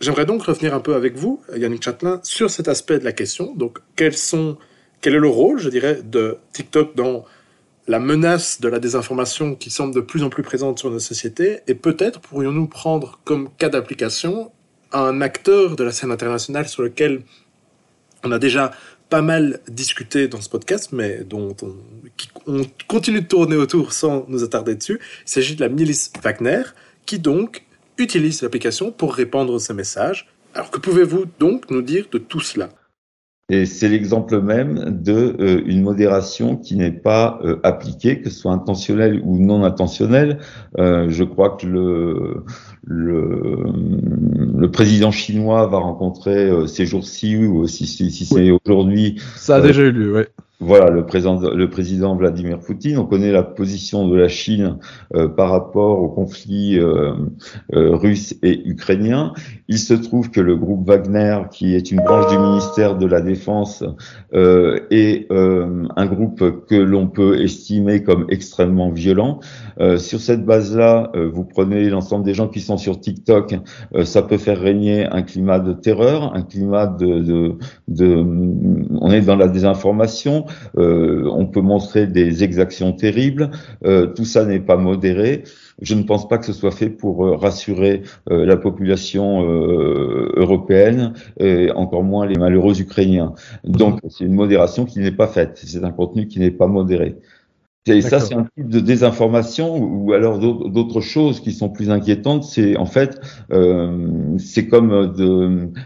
J'aimerais 0.00 0.26
donc 0.26 0.42
revenir 0.42 0.74
un 0.74 0.80
peu 0.80 0.94
avec 0.94 1.16
vous, 1.16 1.40
Yannick 1.56 1.82
Châtelain, 1.82 2.20
sur 2.24 2.50
cet 2.50 2.68
aspect 2.68 2.98
de 2.98 3.04
la 3.04 3.12
question. 3.12 3.54
Donc, 3.54 3.78
quel 3.94 4.12
est 4.12 5.10
le 5.10 5.28
rôle, 5.28 5.58
je 5.60 5.68
dirais, 5.68 6.00
de 6.02 6.38
TikTok 6.52 6.96
dans 6.96 7.24
la 7.86 8.00
menace 8.00 8.60
de 8.60 8.68
la 8.68 8.80
désinformation 8.80 9.54
qui 9.54 9.70
semble 9.70 9.94
de 9.94 10.00
plus 10.00 10.24
en 10.24 10.30
plus 10.30 10.42
présente 10.42 10.78
sur 10.78 10.90
nos 10.90 10.98
sociétés? 10.98 11.60
Et 11.68 11.74
peut-être 11.74 12.20
pourrions-nous 12.20 12.66
prendre 12.66 13.20
comme 13.24 13.48
cas 13.56 13.68
d'application 13.68 14.50
un 14.94 15.20
acteur 15.20 15.76
de 15.76 15.84
la 15.84 15.92
scène 15.92 16.10
internationale 16.10 16.68
sur 16.68 16.82
lequel 16.82 17.22
on 18.22 18.32
a 18.32 18.38
déjà 18.38 18.72
pas 19.10 19.22
mal 19.22 19.60
discuté 19.68 20.28
dans 20.28 20.40
ce 20.40 20.48
podcast, 20.48 20.90
mais 20.92 21.24
dont 21.24 21.54
on, 22.46 22.62
continue 22.88 23.20
de 23.20 23.26
tourner 23.26 23.56
autour 23.56 23.92
sans 23.92 24.24
nous 24.28 24.42
attarder 24.42 24.74
dessus. 24.74 24.98
Il 25.26 25.30
s'agit 25.30 25.56
de 25.56 25.60
la 25.60 25.68
milice 25.68 26.12
Wagner, 26.22 26.62
qui 27.06 27.18
donc 27.18 27.64
utilise 27.98 28.42
l'application 28.42 28.90
pour 28.90 29.14
répandre 29.14 29.60
ses 29.60 29.74
messages. 29.74 30.28
Alors 30.54 30.70
que 30.70 30.78
pouvez-vous 30.78 31.26
donc 31.38 31.70
nous 31.70 31.82
dire 31.82 32.06
de 32.10 32.18
tout 32.18 32.40
cela? 32.40 32.70
Et 33.50 33.66
c'est 33.66 33.88
l'exemple 33.88 34.40
même 34.40 35.02
de 35.02 35.36
euh, 35.38 35.62
une 35.66 35.82
modération 35.82 36.56
qui 36.56 36.76
n'est 36.76 36.90
pas 36.90 37.38
euh, 37.44 37.60
appliquée, 37.62 38.22
que 38.22 38.30
ce 38.30 38.38
soit 38.38 38.52
intentionnelle 38.52 39.20
ou 39.22 39.38
non 39.38 39.64
intentionnelle. 39.64 40.38
Euh, 40.78 41.10
je 41.10 41.24
crois 41.24 41.50
que 41.50 41.66
le, 41.66 42.44
le, 42.84 43.13
le 44.64 44.70
président 44.70 45.10
chinois 45.10 45.66
va 45.66 45.78
rencontrer 45.78 46.50
ces 46.66 46.86
jours-ci 46.86 47.36
ou 47.36 47.68
si, 47.68 47.86
si, 47.86 48.10
si 48.10 48.24
c'est 48.24 48.50
aujourd'hui. 48.50 49.20
Ça 49.36 49.56
a 49.56 49.60
déjà 49.60 49.82
eu 49.82 49.92
lieu, 49.92 50.16
oui. 50.16 50.22
Voilà, 50.66 50.88
le 50.88 51.04
président, 51.04 51.38
le 51.50 51.68
président 51.68 52.16
Vladimir 52.16 52.58
Poutine. 52.58 52.96
On 52.96 53.04
connaît 53.04 53.32
la 53.32 53.42
position 53.42 54.08
de 54.08 54.16
la 54.16 54.28
Chine 54.28 54.78
euh, 55.14 55.28
par 55.28 55.50
rapport 55.50 56.00
au 56.00 56.08
conflit 56.08 56.78
euh, 56.78 57.12
euh, 57.74 57.94
russe 57.94 58.34
et 58.42 58.66
ukrainien. 58.66 59.34
Il 59.68 59.78
se 59.78 59.92
trouve 59.92 60.30
que 60.30 60.40
le 60.40 60.56
groupe 60.56 60.88
Wagner, 60.88 61.42
qui 61.50 61.74
est 61.74 61.90
une 61.90 62.00
branche 62.00 62.30
du 62.30 62.38
ministère 62.38 62.96
de 62.96 63.04
la 63.04 63.20
Défense, 63.20 63.84
est 64.32 65.26
un 65.30 66.06
groupe 66.06 66.66
que 66.66 66.74
l'on 66.74 67.06
peut 67.06 67.40
estimer 67.42 68.02
comme 68.02 68.26
extrêmement 68.28 68.90
violent. 68.90 69.40
sur 69.96 70.20
cette 70.20 70.44
base-là, 70.44 71.10
vous 71.32 71.44
prenez 71.44 71.88
l'ensemble 71.88 72.24
des 72.24 72.34
gens 72.34 72.48
qui 72.48 72.60
sont 72.60 72.76
sur 72.76 73.00
TikTok, 73.00 73.56
ça 74.04 74.22
peut 74.22 74.38
faire 74.38 74.60
régner 74.60 75.06
un 75.06 75.22
climat 75.22 75.60
de 75.60 75.72
terreur, 75.72 76.34
un 76.34 76.42
climat 76.42 76.86
de, 76.86 77.20
de, 77.20 77.54
de 77.88 78.06
on 79.00 79.10
est 79.10 79.22
dans 79.22 79.36
la 79.36 79.48
désinformation. 79.48 80.44
Euh, 80.78 81.28
on 81.30 81.46
peut 81.46 81.60
montrer 81.60 82.06
des 82.06 82.44
exactions 82.44 82.92
terribles. 82.92 83.50
Euh, 83.84 84.06
tout 84.06 84.24
ça 84.24 84.44
n'est 84.44 84.60
pas 84.60 84.76
modéré. 84.76 85.44
Je 85.82 85.94
ne 85.94 86.02
pense 86.02 86.28
pas 86.28 86.38
que 86.38 86.46
ce 86.46 86.52
soit 86.52 86.70
fait 86.70 86.90
pour 86.90 87.26
euh, 87.26 87.36
rassurer 87.36 88.02
la 88.28 88.56
population 88.56 89.42
européenne, 89.42 91.14
et 91.38 91.70
encore 91.72 92.04
moins 92.04 92.26
les 92.26 92.36
malheureux 92.36 92.80
Ukrainiens. 92.80 93.34
Donc 93.64 94.00
c'est 94.08 94.24
une 94.24 94.34
modération 94.34 94.84
qui 94.84 95.00
n'est 95.00 95.12
pas 95.12 95.26
faite. 95.26 95.60
C'est 95.64 95.84
un 95.84 95.90
contenu 95.90 96.26
qui 96.26 96.40
n'est 96.40 96.50
pas 96.50 96.66
modéré. 96.66 97.16
Et 97.86 98.00
ça, 98.00 98.18
c'est 98.18 98.34
un 98.34 98.44
type 98.56 98.68
de 98.70 98.80
désinformation 98.80 99.76
ou 99.76 100.14
alors 100.14 100.38
d'autres 100.38 101.02
choses 101.02 101.40
qui 101.40 101.52
sont 101.52 101.68
plus 101.68 101.90
inquiétantes. 101.90 102.44
C'est 102.44 102.78
en 102.78 102.86
fait, 102.86 103.20
euh, 103.52 104.36
c'est 104.38 104.66
comme 104.68 105.12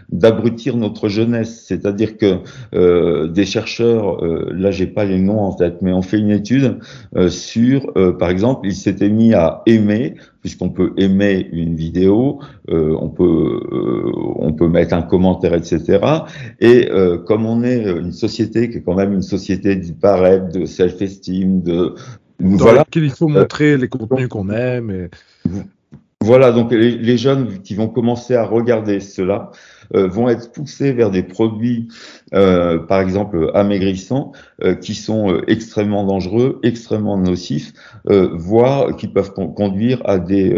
d'abrutir 0.08 0.76
notre 0.76 1.08
jeunesse. 1.08 1.64
C'est-à-dire 1.66 2.16
que 2.16 2.38
euh, 2.74 3.26
des 3.26 3.44
chercheurs, 3.44 4.24
euh, 4.24 4.48
là, 4.52 4.70
j'ai 4.70 4.86
pas 4.86 5.04
les 5.04 5.18
noms 5.18 5.40
en 5.40 5.52
tête, 5.52 5.82
mais 5.82 5.92
on 5.92 6.02
fait 6.02 6.18
une 6.18 6.30
étude 6.30 6.78
euh, 7.16 7.30
sur, 7.30 7.90
euh, 7.96 8.12
par 8.12 8.30
exemple, 8.30 8.68
ils 8.68 8.76
s'étaient 8.76 9.08
mis 9.08 9.34
à 9.34 9.62
aimer 9.66 10.14
puisqu'on 10.40 10.70
peut 10.70 10.92
aimer 10.96 11.48
une 11.52 11.74
vidéo, 11.74 12.40
euh, 12.70 12.96
on 13.00 13.08
peut 13.08 13.60
euh, 13.72 14.12
on 14.36 14.52
peut 14.52 14.68
mettre 14.68 14.94
un 14.94 15.02
commentaire, 15.02 15.54
etc. 15.54 16.00
Et 16.60 16.90
euh, 16.90 17.18
comme 17.18 17.46
on 17.46 17.62
est 17.64 17.90
une 17.90 18.12
société 18.12 18.70
qui 18.70 18.78
est 18.78 18.82
quand 18.82 18.94
même 18.94 19.12
une 19.12 19.22
société 19.22 19.76
du 19.76 19.92
de 19.92 20.64
self-esteem, 20.64 21.62
de 21.62 21.94
dans 22.40 22.56
voilà, 22.56 22.78
laquelle 22.78 23.04
il 23.04 23.10
faut 23.10 23.28
montrer 23.28 23.76
les 23.76 23.88
contenus 23.88 24.28
qu'on 24.28 24.50
aime. 24.50 24.90
Et... 24.90 25.10
Voilà, 26.28 26.52
donc 26.52 26.72
les, 26.72 27.16
jeunes 27.16 27.62
qui 27.62 27.74
vont 27.74 27.88
commencer 27.88 28.34
à 28.34 28.44
regarder 28.44 29.00
cela 29.00 29.50
euh, 29.94 30.08
vont 30.08 30.28
être 30.28 30.52
poussés 30.52 30.92
vers 30.92 31.10
des 31.10 31.22
produits, 31.22 31.88
euh, 32.34 32.78
par 32.80 33.00
exemple 33.00 33.50
amaigrissants, 33.54 34.32
euh, 34.62 34.74
qui 34.74 34.94
sont 34.94 35.40
extrêmement 35.46 36.04
dangereux, 36.04 36.60
extrêmement 36.62 37.16
nocifs, 37.16 37.72
voire 38.04 38.94
qui 38.96 39.08
peuvent 39.08 39.32
conduire 39.32 40.02
à 40.04 40.18
des, 40.18 40.54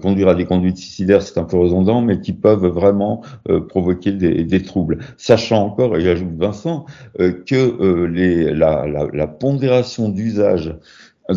conduire 0.00 0.28
à 0.28 0.36
des 0.36 0.44
conduites 0.44 0.76
suicidaires, 0.76 1.22
c'est 1.22 1.38
un 1.38 1.44
peu 1.44 1.56
redondant, 1.56 2.00
mais 2.00 2.20
qui 2.20 2.32
peuvent 2.32 2.66
vraiment 2.66 3.22
provoquer 3.68 4.12
des, 4.12 4.62
troubles. 4.62 4.98
Sachant 5.16 5.64
encore, 5.66 5.96
et 5.96 6.08
ajoute 6.08 6.36
Vincent, 6.38 6.86
que 7.18 8.04
les, 8.04 8.54
la, 8.54 8.86
la, 8.86 9.08
la 9.12 9.26
pondération 9.26 10.08
d'usage 10.08 10.76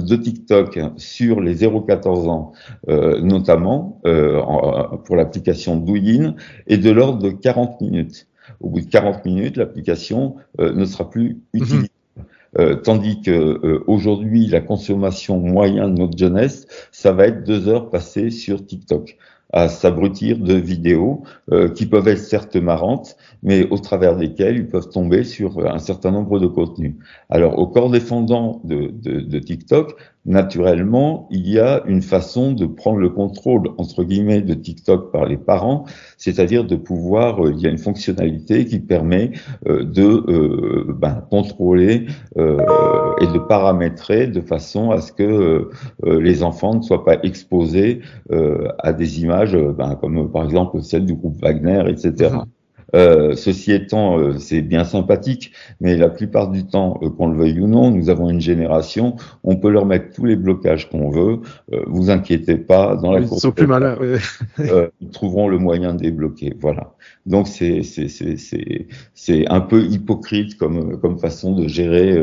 de 0.02 0.16
TikTok 0.16 0.80
sur 0.98 1.42
les 1.42 1.56
0-14 1.56 2.30
ans, 2.30 2.52
euh, 2.90 3.20
notamment 3.22 4.02
euh, 4.06 4.42
pour 5.06 5.16
l'application 5.16 5.76
Douyin, 5.78 6.36
est 6.68 6.78
de 6.78 6.92
l'ordre 6.92 7.22
de 7.22 7.30
40 7.30 7.82
minutes. 7.82 8.28
Au 8.60 8.70
bout 8.70 8.82
de 8.82 8.90
40 8.90 9.26
minutes, 9.26 9.58
l'application 9.58 10.36
euh, 10.60 10.74
ne 10.74 10.86
sera 10.86 11.10
plus 11.10 11.42
mhm. 11.54 11.62
utilisée. 11.62 11.90
tandis 12.84 13.22
que 13.22 13.82
aujourd'hui, 13.88 14.46
la 14.48 14.62
consommation 14.62 15.40
moyenne 15.40 15.96
de 15.96 16.02
notre 16.02 16.18
jeunesse, 16.18 16.68
ça 16.92 17.12
va 17.12 17.28
être 17.28 17.44
deux 17.44 17.68
heures 17.68 17.90
passées 17.90 18.30
sur 18.30 18.66
TikTok 18.66 19.18
à 19.54 19.70
s'abrutir 19.70 20.40
de 20.40 20.56
vidéos 20.56 21.24
euh, 21.52 21.70
qui 21.70 21.86
peuvent 21.86 22.08
être 22.08 22.18
certes 22.18 22.56
marrantes, 22.56 23.16
mais 23.44 23.70
au 23.70 23.78
travers 23.78 24.18
desquelles 24.18 24.58
ils 24.58 24.68
peuvent 24.68 24.90
tomber 24.90 25.24
sur 25.24 25.66
un 25.66 25.80
certain 25.80 26.12
nombre 26.12 26.40
de 26.40 26.48
contenus. 26.48 26.96
Alors, 27.30 27.60
au 27.60 27.68
corps 27.68 27.92
défendant 27.92 28.62
de, 28.64 29.40
TikTok, 29.40 29.96
naturellement, 30.26 31.28
il 31.32 31.50
y 31.50 31.60
a 31.60 31.84
une 31.86 32.02
façon 32.02 32.54
de 32.54 32.66
prendre 32.66 33.00
le 33.00 33.10
contrôle, 33.10 33.70
entre 33.78 34.04
guillemets, 34.04 34.42
de 34.42 34.54
TikTok 34.54 35.12
par 35.12 35.26
les 35.26 35.38
parents, 35.38 35.86
c'est-à-dire 36.18 36.64
de 36.64 36.76
pouvoir, 36.76 37.46
euh, 37.46 37.52
il 37.54 37.60
y 37.60 37.68
a 37.68 37.70
une 37.70 37.78
fonctionnalité 37.78 38.66
qui 38.66 38.80
permet 38.80 39.32
euh, 39.68 39.84
de 39.84 40.04
euh, 40.04 40.86
ben, 40.98 41.26
contrôler 41.30 42.06
et 42.36 43.28
de 43.28 43.40
paramétrer 43.40 44.28
de 44.28 44.42
façon 44.42 44.92
à 44.92 45.02
ce 45.02 45.12
que 45.12 45.70
les 46.04 46.44
enfants 46.44 46.76
ne 46.76 46.82
soient 46.82 47.06
pas 47.06 47.18
exposés 47.24 48.02
à 48.80 48.94
des 48.94 49.22
images, 49.22 49.56
ben, 49.56 49.96
comme 49.96 50.32
par 50.32 50.44
exemple 50.44 50.82
celle 50.82 51.06
du 51.06 51.14
groupe 51.14 51.40
Wagner, 51.42 51.84
etc. 51.88 52.32
Euh, 52.96 53.36
ceci 53.36 53.72
étant, 53.72 54.20
euh, 54.20 54.38
c'est 54.38 54.62
bien 54.62 54.84
sympathique, 54.84 55.52
mais 55.82 55.98
la 55.98 56.10
plupart 56.10 56.50
du 56.50 56.66
temps, 56.66 57.00
euh, 57.02 57.10
qu'on 57.10 57.28
le 57.28 57.38
veuille 57.38 57.60
ou 57.60 57.68
non, 57.68 57.90
nous 57.92 58.10
avons 58.10 58.30
une 58.30 58.42
génération, 58.42 59.16
on 59.44 59.56
peut 59.56 59.70
leur 59.70 59.86
mettre 59.86 60.14
tous 60.14 60.26
les 60.26 60.36
blocages 60.36 60.90
qu'on 60.90 61.10
veut. 61.10 61.40
vous 61.88 62.10
inquiétez 62.10 62.58
pas, 62.58 62.96
dans 62.96 63.12
la 63.12 63.22
Ils 63.22 63.28
sont 63.28 63.52
plus 63.52 63.68
malins. 63.68 63.98
ils 65.02 65.10
trouveront 65.10 65.48
le 65.48 65.58
moyen 65.58 65.94
de 65.94 66.00
débloquer. 66.00 66.54
Voilà. 66.60 66.94
Donc 67.26 67.48
c'est 67.48 67.84
c'est 67.84 68.08
c'est 68.08 68.88
c'est 69.14 69.48
un 69.48 69.62
peu 69.62 69.82
hypocrite 69.84 70.58
comme 70.58 71.00
comme 71.00 71.18
façon 71.18 71.56
de 71.56 71.68
gérer 71.68 72.16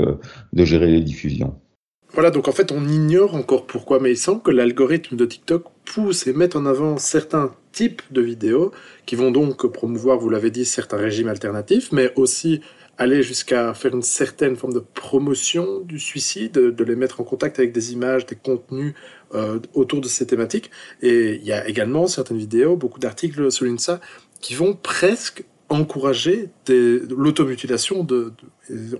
de 0.53 0.65
gérer 0.65 0.89
les 0.89 1.01
diffusions. 1.01 1.55
Voilà, 2.13 2.31
donc 2.31 2.49
en 2.49 2.53
fait, 2.53 2.73
on 2.73 2.89
ignore 2.89 3.35
encore 3.35 3.67
pourquoi, 3.67 4.01
mais 4.01 4.11
il 4.11 4.17
semble 4.17 4.43
que 4.43 4.51
l'algorithme 4.51 5.17
de 5.17 5.25
TikTok 5.25 5.65
pousse 5.85 6.27
et 6.27 6.33
met 6.33 6.57
en 6.57 6.67
avant 6.67 6.97
certains 6.99 7.55
types 7.73 8.03
de 8.11 8.21
vidéos 8.21 8.73
qui 9.07 9.15
vont 9.15 9.31
donc 9.31 9.65
promouvoir, 9.69 10.19
vous 10.19 10.29
l'avez 10.29 10.51
dit, 10.51 10.65
certains 10.65 10.97
régimes 10.97 11.29
alternatifs, 11.29 11.93
mais 11.93 12.13
aussi 12.17 12.63
aller 12.99 13.23
jusqu'à 13.23 13.73
faire 13.75 13.95
une 13.95 14.03
certaine 14.03 14.57
forme 14.57 14.75
de 14.75 14.81
promotion 14.81 15.81
du 15.81 15.99
suicide, 15.99 16.53
de 16.53 16.85
les 16.85 16.97
mettre 16.97 17.21
en 17.21 17.25
contact 17.25 17.59
avec 17.59 17.73
des 17.73 17.93
images, 17.93 18.27
des 18.27 18.35
contenus 18.35 18.95
euh, 19.35 19.59
autour 19.73 20.01
de 20.01 20.09
ces 20.09 20.27
thématiques. 20.27 20.71
Et 21.01 21.37
il 21.37 21.45
y 21.45 21.53
a 21.53 21.67
également 21.67 22.09
certaines 22.09 22.37
vidéos, 22.39 22.77
beaucoup 22.77 22.99
d'articles 22.99 23.51
soulignent 23.51 23.79
ça, 23.79 24.01
qui 24.41 24.55
vont 24.55 24.75
presque 24.75 25.45
encourager 25.71 26.51
l'automutilation 26.69 28.03
de, 28.03 28.33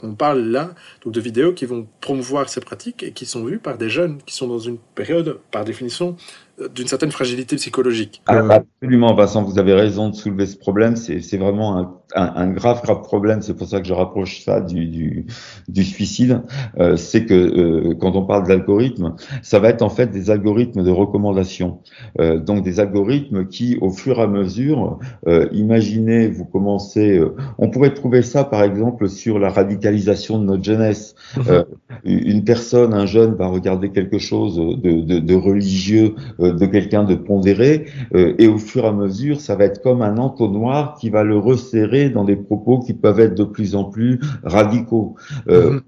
on 0.03 0.15
parle 0.15 0.41
là 0.41 0.71
donc 1.05 1.13
de 1.13 1.21
vidéos 1.21 1.53
qui 1.53 1.67
vont 1.67 1.87
promouvoir 2.01 2.49
ces 2.49 2.61
pratiques 2.61 3.03
et 3.03 3.11
qui 3.11 3.27
sont 3.27 3.45
vues 3.45 3.59
par 3.59 3.77
des 3.77 3.91
jeunes 3.91 4.19
qui 4.25 4.35
sont 4.35 4.47
dans 4.47 4.61
une 4.61 4.79
période, 4.95 5.41
par 5.51 5.65
définition, 5.65 6.17
euh, 6.61 6.69
d'une 6.69 6.87
certaine 6.87 7.11
fragilité 7.11 7.57
psychologique. 7.57 8.23
Ah, 8.27 8.39
absolument, 8.49 9.15
Vincent, 9.15 9.43
vous 9.43 9.59
avez 9.59 9.75
raison 9.75 10.11
de 10.11 10.15
soulever 10.15 10.47
ce 10.47 10.57
problème. 10.57 10.95
C'est 10.95 11.37
vraiment 11.37 11.77
un, 11.77 12.00
un, 12.15 12.33
un, 12.35 12.49
grave, 12.49 12.83
grave 12.83 13.03
problème. 13.03 13.43
C'est 13.43 13.55
pour 13.55 13.67
ça 13.67 13.81
que 13.81 13.87
je 13.87 13.95
rapproche 13.95 14.43
ça 14.45 14.61
du, 14.61 14.87
du, 14.87 15.27
du 15.69 15.85
suicide. 15.85 16.43
Euh, 16.79 16.97
c'est 16.97 17.25
que 17.27 17.35
euh, 17.35 17.95
quand 17.95 18.17
on 18.17 18.25
parle 18.25 18.47
d'algorithmes, 18.47 19.15
ça 19.43 19.59
va 19.59 19.69
être 19.69 19.83
en 19.83 19.91
fait 19.91 20.11
des 20.11 20.31
algorithmes 20.31 20.83
de 20.83 20.91
recommandation. 20.91 21.81
Euh, 22.21 22.39
donc 22.39 22.63
des 22.63 22.81
algorithmes 22.81 23.47
qui, 23.47 23.79
au 23.81 23.91
fur 23.91 24.19
et 24.19 24.23
à 24.23 24.27
mesure, 24.27 24.99
euh, 25.27 25.49
imaginez, 25.53 26.29
vous 26.29 26.45
commencez, 26.45 27.21
on 27.59 27.71
pourrait 27.71 27.95
trouver 27.95 28.23
ça 28.23 28.45
par 28.45 28.63
exemple 28.63 29.09
sur 29.09 29.39
la 29.39 29.51
radicalisation 29.51 30.39
de 30.39 30.45
notre 30.45 30.65
jeunesse. 30.65 31.15
Mhm. 31.37 31.45
Euh, 31.49 31.65
une 32.05 32.45
personne, 32.45 32.95
un 32.95 33.07
jeune 33.07 33.35
va 33.35 33.47
regarder 33.47 33.91
quelque 33.91 34.19
chose 34.19 34.57
de, 34.57 35.01
de, 35.01 35.19
de 35.19 35.35
religieux, 35.35 36.15
euh, 36.41 36.53
de 36.53 36.67
quelqu'un 36.67 37.05
de 37.05 37.15
pondéré, 37.15 37.87
euh, 38.15 38.35
et 38.39 38.49
au 38.49 38.59
fur 38.59 38.85
et 38.85 38.89
à 38.89 38.93
mesure, 38.93 39.41
ça 39.41 39.57
va 39.57 39.65
être 39.65 39.83
comme 39.83 40.03
un 40.03 40.17
entonnoir 40.19 40.97
qui 40.99 41.11
va 41.11 41.23
le 41.25 41.37
resserrer 41.37 42.00
dans 42.09 42.25
des 42.25 42.37
propos 42.37 42.79
qui 42.79 42.95
peuvent 42.95 43.21
être 43.21 43.35
de 43.35 43.45
plus 43.45 43.75
en 43.75 43.85
plus 43.85 44.21
radicaux. 44.43 45.17
Mhm. 45.47 45.81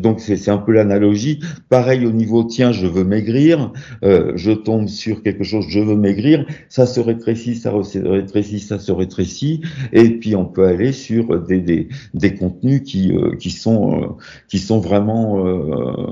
donc 0.00 0.20
c'est 0.20 0.50
un 0.50 0.58
peu 0.58 0.72
l'analogie. 0.72 1.40
Pareil 1.68 2.06
au 2.06 2.12
niveau, 2.12 2.44
tiens, 2.44 2.72
je 2.72 2.86
veux 2.86 3.04
maigrir, 3.04 3.72
je 4.02 4.52
tombe 4.52 4.88
sur 4.88 5.22
quelque 5.22 5.44
chose, 5.44 5.66
je 5.68 5.80
veux 5.80 5.96
maigrir, 5.96 6.46
ça 6.68 6.86
se 6.86 7.00
rétrécit, 7.00 7.56
ça 7.56 7.72
se 7.82 7.98
rétrécit, 7.98 8.60
ça 8.60 8.78
se 8.78 8.92
rétrécit, 8.92 9.62
et 9.92 10.10
puis 10.10 10.36
on 10.36 10.44
peut 10.44 10.66
aller 10.66 10.92
sur 10.92 11.40
des, 11.40 11.60
des, 11.60 11.88
des 12.14 12.34
contenus 12.34 12.82
qui, 12.84 13.12
euh, 13.12 13.36
qui, 13.36 13.50
sont, 13.50 14.02
euh, 14.02 14.06
qui 14.48 14.58
sont 14.58 14.80
vraiment 14.80 15.46
euh, 15.46 16.06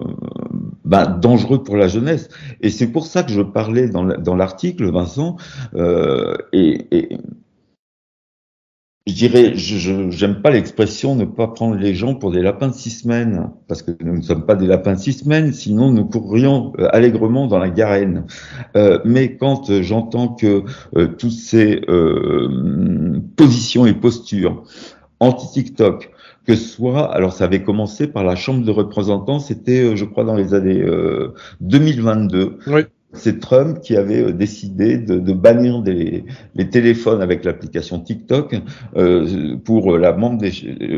ben, 0.84 1.06
dangereux 1.06 1.62
pour 1.62 1.76
la 1.76 1.88
jeunesse. 1.88 2.28
Et 2.60 2.70
c'est 2.70 2.88
pour 2.88 3.06
ça 3.06 3.22
que 3.22 3.32
je 3.32 3.42
parlais 3.42 3.88
dans 3.88 4.36
l'article, 4.36 4.90
Vincent, 4.90 5.36
et, 6.52 6.86
et 6.90 7.18
je 9.08 9.14
dirais, 9.14 9.56
je 9.56 10.10
j'aime 10.10 10.42
pas 10.42 10.50
l'expression 10.50 11.16
ne 11.16 11.24
pas 11.24 11.48
prendre 11.48 11.76
les 11.76 11.94
gens 11.94 12.14
pour 12.14 12.30
des 12.30 12.42
lapins 12.42 12.68
de 12.68 12.74
six 12.74 12.90
semaines, 12.90 13.50
parce 13.66 13.82
que 13.82 13.90
nous 14.04 14.18
ne 14.18 14.22
sommes 14.22 14.44
pas 14.46 14.54
des 14.54 14.66
lapins 14.66 14.92
de 14.92 14.98
six 14.98 15.14
semaines, 15.14 15.52
sinon 15.52 15.90
nous 15.90 16.04
courrions 16.04 16.72
allègrement 16.90 17.46
dans 17.46 17.58
la 17.58 17.70
garenne. 17.70 18.26
Euh, 18.76 18.98
mais 19.04 19.36
quand 19.36 19.82
j'entends 19.82 20.28
que 20.28 20.62
toutes 21.16 21.32
ces 21.32 21.80
positions 23.36 23.86
et 23.86 23.94
postures 23.94 24.64
anti-TikTok, 25.20 26.10
que 26.46 26.56
soit, 26.56 27.12
alors 27.12 27.34
ça 27.34 27.44
avait 27.44 27.62
commencé 27.62 28.06
par 28.06 28.24
la 28.24 28.34
Chambre 28.34 28.64
de 28.64 28.70
représentants, 28.70 29.38
c'était, 29.38 29.84
euh, 29.84 29.96
je 29.96 30.06
crois, 30.06 30.24
dans 30.24 30.34
les 30.34 30.54
années 30.54 30.82
2022. 31.60 32.38
Euh, 32.38 32.50
oui 32.68 32.82
c'est 33.14 33.40
Trump 33.40 33.80
qui 33.80 33.96
avait 33.96 34.22
euh, 34.22 34.32
décidé 34.32 34.98
de, 34.98 35.18
de 35.18 35.32
bannir 35.32 35.82
des, 35.82 36.24
les 36.54 36.68
téléphones 36.68 37.22
avec 37.22 37.44
l'application 37.44 38.00
TikTok 38.00 38.56
euh, 38.96 39.56
pour 39.64 39.96
la, 39.96 40.12
membre 40.12 40.38
des, 40.38 40.52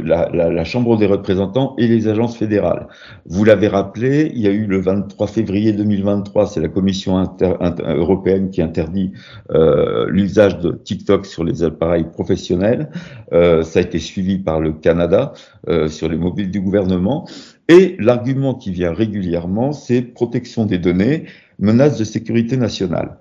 la, 0.05 0.29
la, 0.33 0.51
la, 0.51 0.65
Chambre 0.65 0.97
des 0.97 1.07
représentants 1.07 1.75
et 1.79 1.87
les 1.87 2.09
agences 2.09 2.37
fédérales. 2.37 2.89
Vous 3.27 3.45
l'avez 3.45 3.69
rappelé, 3.69 4.31
il 4.35 4.41
y 4.41 4.49
a 4.49 4.51
eu 4.51 4.67
le 4.67 4.81
23 4.81 5.27
février 5.29 5.73
2023, 5.73 6.47
c'est 6.47 6.61
la 6.61 6.69
Commission 6.69 7.17
inter, 7.17 7.55
européenne 7.87 8.51
qui 8.51 8.61
interdit 8.61 9.13
euh, 9.53 10.07
l'usage 10.11 10.59
de 10.59 10.73
TikTok 10.73 11.27
sur 11.27 11.45
les 11.45 11.63
appareils 11.63 12.07
professionnels. 12.13 12.91
Euh, 13.33 13.63
ça 13.63 13.79
a 13.79 13.83
été 13.83 13.99
suivi 13.99 14.39
par 14.39 14.61
le 14.61 14.73
Canada 14.73 15.33
euh, 15.69 15.89
sur 15.89 16.09
les 16.09 16.17
mobiles 16.17 16.51
du 16.51 16.61
gouvernement. 16.61 17.27
Et 17.69 17.97
l'argument 18.01 18.55
qui 18.55 18.73
vient 18.73 18.93
régulièrement, 18.93 19.73
c'est 19.73 20.03
protection 20.03 20.65
des 20.67 20.79
données 20.79 21.27
menace 21.61 21.99
de 21.99 22.05
sécurité 22.05 22.57
nationale. 22.57 23.19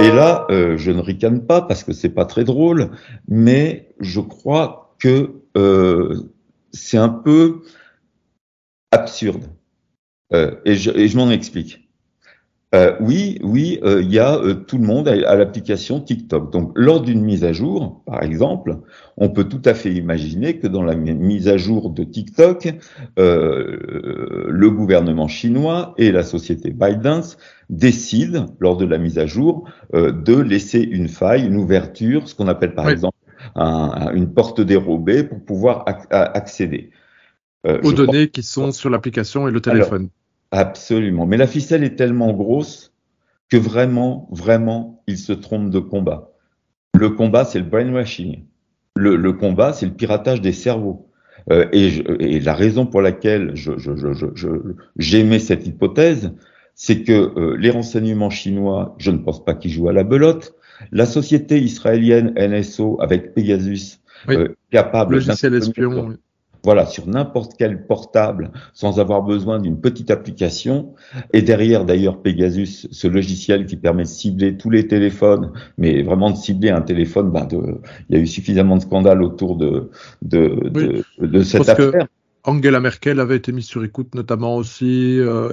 Et 0.00 0.08
là, 0.08 0.46
euh, 0.50 0.76
je 0.76 0.90
ne 0.90 1.00
ricane 1.00 1.44
pas 1.46 1.62
parce 1.62 1.84
que 1.84 1.92
c'est 1.92 2.08
pas 2.08 2.24
très 2.24 2.44
drôle, 2.44 2.90
mais 3.28 3.94
je 4.00 4.20
crois 4.20 4.96
que 4.98 5.42
euh, 5.56 6.30
c'est 6.72 6.98
un 6.98 7.08
peu 7.08 7.62
absurde. 8.90 9.44
Euh, 10.32 10.56
et 10.64 10.76
je, 10.76 10.90
et 10.90 11.08
je 11.08 11.16
m'en 11.16 11.30
explique. 11.30 11.91
Euh, 12.74 12.96
oui, 13.00 13.38
oui, 13.42 13.78
euh, 13.84 14.00
il 14.00 14.10
y 14.10 14.18
a 14.18 14.36
euh, 14.36 14.54
tout 14.54 14.78
le 14.78 14.84
monde 14.84 15.06
à, 15.06 15.36
l'application 15.36 16.00
TikTok. 16.00 16.50
Donc, 16.50 16.72
lors 16.74 17.02
d'une 17.02 17.20
mise 17.20 17.44
à 17.44 17.52
jour, 17.52 18.02
par 18.06 18.22
exemple, 18.22 18.78
on 19.18 19.28
peut 19.28 19.44
tout 19.44 19.60
à 19.66 19.74
fait 19.74 19.92
imaginer 19.92 20.58
que 20.58 20.66
dans 20.66 20.82
la 20.82 20.94
mise 20.94 21.48
à 21.48 21.58
jour 21.58 21.90
de 21.90 22.02
TikTok, 22.02 22.72
le 23.16 24.70
gouvernement 24.70 25.28
chinois 25.28 25.94
et 25.98 26.12
la 26.12 26.22
société 26.22 26.70
ByteDance 26.70 27.36
décident, 27.68 28.46
lors 28.58 28.78
de 28.78 28.86
la 28.86 28.96
mise 28.96 29.18
à 29.18 29.26
jour, 29.26 29.68
de 29.92 30.40
laisser 30.40 30.80
une 30.80 31.08
faille, 31.08 31.46
une 31.46 31.56
ouverture, 31.56 32.26
ce 32.26 32.34
qu'on 32.34 32.48
appelle 32.48 32.74
par 32.74 32.88
exemple 32.88 33.16
une 34.14 34.32
porte 34.32 34.60
dérobée 34.60 35.24
pour 35.24 35.44
pouvoir 35.44 35.84
accéder. 36.10 36.90
Aux 37.68 37.92
données 37.92 38.28
qui 38.28 38.42
sont 38.42 38.72
sur 38.72 38.88
l'application 38.88 39.46
et 39.46 39.50
le 39.50 39.60
téléphone. 39.60 40.08
Absolument. 40.52 41.26
Mais 41.26 41.38
la 41.38 41.46
ficelle 41.46 41.82
est 41.82 41.96
tellement 41.96 42.32
grosse 42.32 42.92
que 43.50 43.56
vraiment, 43.56 44.28
vraiment, 44.30 45.02
ils 45.06 45.18
se 45.18 45.32
trompent 45.32 45.70
de 45.70 45.78
combat. 45.78 46.30
Le 46.94 47.10
combat, 47.10 47.44
c'est 47.44 47.58
le 47.58 47.64
brainwashing. 47.64 48.44
Le, 48.96 49.16
le 49.16 49.32
combat, 49.32 49.72
c'est 49.72 49.86
le 49.86 49.92
piratage 49.92 50.42
des 50.42 50.52
cerveaux. 50.52 51.08
Euh, 51.50 51.66
et, 51.72 51.86
et, 52.20 52.40
la 52.40 52.54
raison 52.54 52.86
pour 52.86 53.00
laquelle 53.00 53.54
j'aimais 54.96 55.38
cette 55.38 55.66
hypothèse, 55.66 56.32
c'est 56.74 57.02
que 57.02 57.12
euh, 57.12 57.56
les 57.56 57.70
renseignements 57.70 58.30
chinois, 58.30 58.94
je 58.98 59.10
ne 59.10 59.18
pense 59.18 59.44
pas 59.44 59.54
qu'ils 59.54 59.70
jouent 59.70 59.88
à 59.88 59.92
la 59.92 60.04
belote. 60.04 60.54
La 60.92 61.06
société 61.06 61.58
israélienne 61.60 62.34
NSO 62.36 62.98
avec 63.00 63.34
Pegasus, 63.34 64.00
oui. 64.28 64.36
euh, 64.36 64.48
capable 64.70 65.14
logiciel 65.14 65.54
espion. 65.54 66.16
Voilà, 66.64 66.86
sur 66.86 67.08
n'importe 67.08 67.54
quel 67.58 67.86
portable, 67.86 68.52
sans 68.72 69.00
avoir 69.00 69.22
besoin 69.22 69.58
d'une 69.58 69.80
petite 69.80 70.10
application. 70.12 70.94
Et 71.32 71.42
derrière, 71.42 71.84
d'ailleurs, 71.84 72.22
Pegasus, 72.22 72.86
ce 72.90 73.08
logiciel 73.08 73.66
qui 73.66 73.76
permet 73.76 74.04
de 74.04 74.08
cibler 74.08 74.56
tous 74.56 74.70
les 74.70 74.86
téléphones, 74.86 75.50
mais 75.76 76.02
vraiment 76.02 76.30
de 76.30 76.36
cibler 76.36 76.70
un 76.70 76.82
téléphone, 76.82 77.30
ben 77.32 77.46
de, 77.46 77.80
il 78.08 78.16
y 78.16 78.18
a 78.18 78.22
eu 78.22 78.26
suffisamment 78.28 78.76
de 78.76 78.82
scandales 78.82 79.22
autour 79.22 79.56
de, 79.56 79.90
de, 80.22 80.70
Oui. 80.74 81.02
de, 81.18 81.26
de 81.26 81.42
cette 81.42 81.64
que- 81.64 81.70
affaire. 81.88 82.06
Angela 82.44 82.80
Merkel 82.80 83.20
avait 83.20 83.36
été 83.36 83.52
mise 83.52 83.66
sur 83.66 83.84
écoute 83.84 84.14
notamment 84.16 84.56
aussi. 84.56 85.18
euh, 85.20 85.50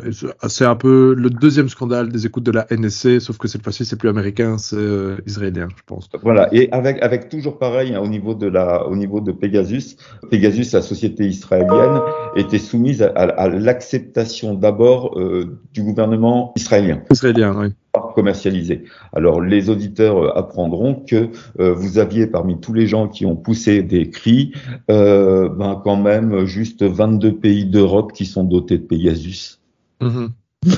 c'est 0.47 0.65
un 0.65 0.75
peu 0.75 1.13
le 1.13 1.29
deuxième 1.29 1.69
scandale 1.69 2.09
des 2.09 2.25
écoutes 2.25 2.43
de 2.45 2.51
la 2.51 2.65
NSC, 2.71 3.19
sauf 3.21 3.37
que 3.37 3.47
cette 3.47 3.61
fois-ci 3.63 3.85
c'est 3.85 3.95
plus 3.95 4.09
américain, 4.09 4.57
c'est 4.57 4.75
euh, 4.75 5.17
israélien, 5.27 5.67
je 5.77 5.83
pense. 5.85 6.09
Voilà, 6.23 6.49
et 6.51 6.67
avec 6.71 7.01
avec 7.03 7.29
toujours 7.29 7.59
pareil 7.59 7.93
hein, 7.93 7.99
au 8.01 8.07
niveau 8.07 8.33
de 8.33 8.47
la 8.47 8.87
au 8.87 8.95
niveau 8.95 9.19
de 9.21 9.31
Pegasus, 9.31 9.97
Pegasus, 10.31 10.73
la 10.73 10.81
société 10.81 11.25
israélienne, 11.27 12.01
était 12.35 12.57
soumise 12.57 13.03
à, 13.03 13.07
à- 13.09 13.29
à 13.43 13.49
l'acceptation 13.49 14.55
d'abord 14.55 15.19
euh, 15.19 15.59
du 15.73 15.83
gouvernement 15.83 16.53
israélien 16.55 17.03
Israélien, 17.11 17.55
oui. 17.55 17.67
Commercialisé. 18.13 18.83
Alors 19.13 19.41
les 19.41 19.69
auditeurs 19.69 20.17
euh, 20.17 20.37
apprendront 20.37 20.95
que 20.95 21.29
euh, 21.59 21.73
vous 21.73 21.97
aviez 21.97 22.27
parmi 22.27 22.59
tous 22.59 22.73
les 22.73 22.87
gens 22.87 23.07
qui 23.07 23.25
ont 23.25 23.35
poussé 23.35 23.83
des 23.83 24.09
cris, 24.09 24.53
euh, 24.91 25.49
ben 25.49 25.81
quand 25.83 25.97
même 25.97 26.45
juste 26.45 26.83
22 26.83 27.37
pays 27.37 27.65
d'Europe 27.65 28.13
qui 28.13 28.25
sont 28.25 28.43
dotés 28.43 28.77
de 28.77 28.83
Pegasus. 28.83 29.59
Mhm. 30.01 30.31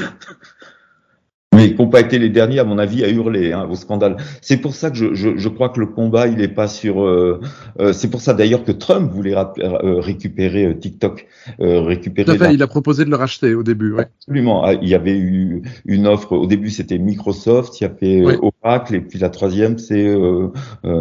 mais 1.54 1.74
qui 1.74 1.82
n'ont 1.82 1.90
pas 1.90 2.00
été 2.00 2.18
les 2.18 2.30
derniers, 2.30 2.60
à 2.60 2.64
mon 2.64 2.78
avis, 2.78 3.04
à 3.04 3.10
hurler 3.10 3.52
hein, 3.52 3.68
au 3.70 3.76
scandale. 3.76 4.16
C'est 4.42 4.58
pour 4.58 4.74
ça 4.74 4.90
que 4.90 4.96
je, 4.96 5.14
je, 5.14 5.36
je 5.38 5.50
crois 5.50 5.70
que 5.70 5.80
le 5.82 5.86
combat, 5.88 6.28
il 6.28 6.40
est 6.42 6.48
pas 6.48 6.68
sur. 6.68 7.04
euh, 7.04 7.42
euh, 7.80 7.92
c'est 7.92 8.10
pour 8.10 8.22
ça 8.22 8.34
d'ailleurs 8.34 8.64
que 8.64 8.72
Trump 8.72 9.12
voulait 9.12 9.36
euh, 9.36 10.00
récupérer 10.00 10.68
euh, 10.68 10.74
TikTok, 10.74 11.28
euh, 11.60 11.82
récupérer. 11.82 12.26
Tout 12.26 12.32
à 12.32 12.38
fait, 12.38 12.44
la- 12.46 12.54
il 12.54 12.64
a 12.64 12.68
proposé 12.68 13.04
de 13.04 13.10
le 13.10 13.18
racheter 13.18 13.54
au 13.54 13.64
début, 13.64 13.92
ouais. 13.92 14.08
Absolument. 14.20 14.64
Ah, 14.64 14.74
Il 14.74 14.88
y 14.88 14.96
avait 14.96 15.18
eu 15.18 15.64
une 15.86 16.08
offre. 16.08 16.32
Au 16.34 16.48
début, 16.48 16.70
c'était 16.70 16.98
Microsoft, 16.98 17.82
il 17.82 17.84
y 17.84 17.88
avait 17.88 18.22
euh, 18.22 18.38
Oui. 18.42 18.52
Oracle, 18.64 18.96
et 18.96 19.02
puis 19.02 19.20
la 19.20 19.30
troisième, 19.30 19.78
c'est 19.78 20.16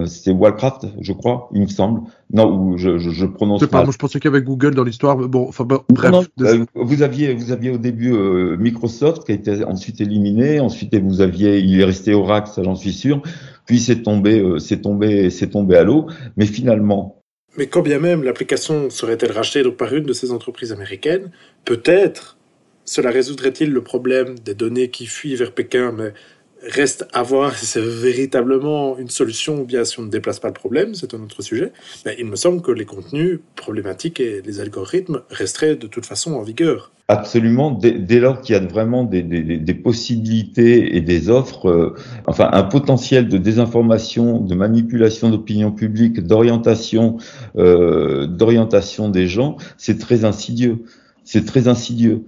c'est 0.06 0.32
Warcraft, 0.32 0.86
je 1.00 1.12
crois, 1.12 1.48
il 1.54 1.62
me 1.62 1.66
semble. 1.68 2.00
Non, 2.32 2.52
ou 2.52 2.78
je, 2.78 2.98
je, 2.98 3.10
je 3.10 3.26
Je 3.26 3.26
prononce 3.26 3.60
sais 3.60 3.66
pas, 3.66 3.78
mal. 3.78 3.86
moi 3.86 3.92
je 3.92 3.98
pensais 3.98 4.20
avait 4.24 4.42
Google 4.42 4.74
dans 4.74 4.84
l'histoire, 4.84 5.18
mais 5.18 5.26
bon, 5.26 5.48
enfin 5.48 5.64
bon, 5.64 5.76
Non, 5.76 5.94
bref. 5.94 6.12
non, 6.12 6.24
des- 6.36 6.44
euh, 6.44 6.64
vous 6.74 7.02
aviez, 7.02 7.34
vous 7.34 7.50
aviez 7.52 7.70
au 7.70 7.78
début 7.78 8.12
euh, 8.12 8.56
Microsoft 8.56 9.24
qui 9.24 9.32
a 9.32 9.34
été 9.34 9.64
ensuite 9.64 10.00
éliminé. 10.00 10.60
Ensuite, 10.60 10.94
vous 10.94 11.20
aviez, 11.20 11.58
il 11.58 11.80
est 11.80 11.84
resté 11.84 12.14
Oracle, 12.14 12.50
ça 12.54 12.62
j'en 12.62 12.76
suis 12.76 12.92
sûr. 12.92 13.22
Puis 13.66 13.80
c'est 13.80 14.02
tombé, 14.02 14.40
euh, 14.40 14.58
c'est 14.58 14.80
tombé, 14.80 15.30
c'est 15.30 15.48
tombé 15.48 15.76
à 15.76 15.84
l'eau. 15.84 16.06
Mais 16.36 16.46
finalement, 16.46 17.16
Mais 17.58 17.66
quand 17.66 17.82
bien 17.82 17.98
même 17.98 18.22
l'application 18.22 18.90
serait-elle 18.90 19.32
rachetée 19.32 19.62
donc 19.62 19.76
par 19.76 19.92
une 19.94 20.04
de 20.04 20.12
ces 20.12 20.30
entreprises 20.30 20.72
américaines, 20.72 21.30
peut-être 21.64 22.38
cela 22.84 23.10
résoudrait-il 23.10 23.70
le 23.72 23.82
problème 23.82 24.38
des 24.38 24.54
données 24.54 24.90
qui 24.90 25.06
fuient 25.06 25.36
vers 25.36 25.52
Pékin, 25.52 25.92
mais 25.96 26.12
reste 26.62 27.06
à 27.12 27.22
voir 27.22 27.56
si 27.56 27.66
c'est 27.66 27.80
véritablement 27.80 28.98
une 28.98 29.08
solution 29.08 29.60
ou 29.60 29.64
bien 29.64 29.84
si 29.84 29.98
on 29.98 30.02
ne 30.02 30.10
déplace 30.10 30.40
pas 30.40 30.48
le 30.48 30.54
problème, 30.54 30.94
c'est 30.94 31.14
un 31.14 31.22
autre 31.22 31.42
sujet. 31.42 31.72
Mais 32.04 32.16
il 32.18 32.26
me 32.26 32.36
semble 32.36 32.62
que 32.62 32.70
les 32.70 32.84
contenus 32.84 33.40
problématiques 33.56 34.20
et 34.20 34.42
les 34.44 34.60
algorithmes 34.60 35.22
resteraient 35.30 35.76
de 35.76 35.86
toute 35.86 36.06
façon 36.06 36.34
en 36.34 36.42
vigueur. 36.42 36.92
absolument, 37.08 37.72
dès, 37.72 38.20
lors 38.20 38.40
qu'il 38.40 38.54
y 38.54 38.58
a 38.58 38.60
vraiment 38.60 39.04
des 39.04 39.74
possibilités 39.74 40.96
et 40.96 41.00
des 41.00 41.28
offres, 41.28 41.68
euh, 41.68 41.94
enfin 42.26 42.48
un 42.52 42.62
potentiel 42.62 43.28
de 43.28 43.36
désinformation, 43.36 44.40
de 44.40 44.54
manipulation 44.54 45.28
d'opinion 45.30 45.72
publique, 45.72 46.20
d'orientation, 46.20 47.16
euh, 47.56 48.26
d'orientation 48.26 49.08
des 49.08 49.26
gens, 49.26 49.56
c'est 49.76 49.98
très 49.98 50.24
insidieux. 50.24 50.84
C'est 51.24 51.44
très 51.44 51.68
insidieux. 51.68 52.24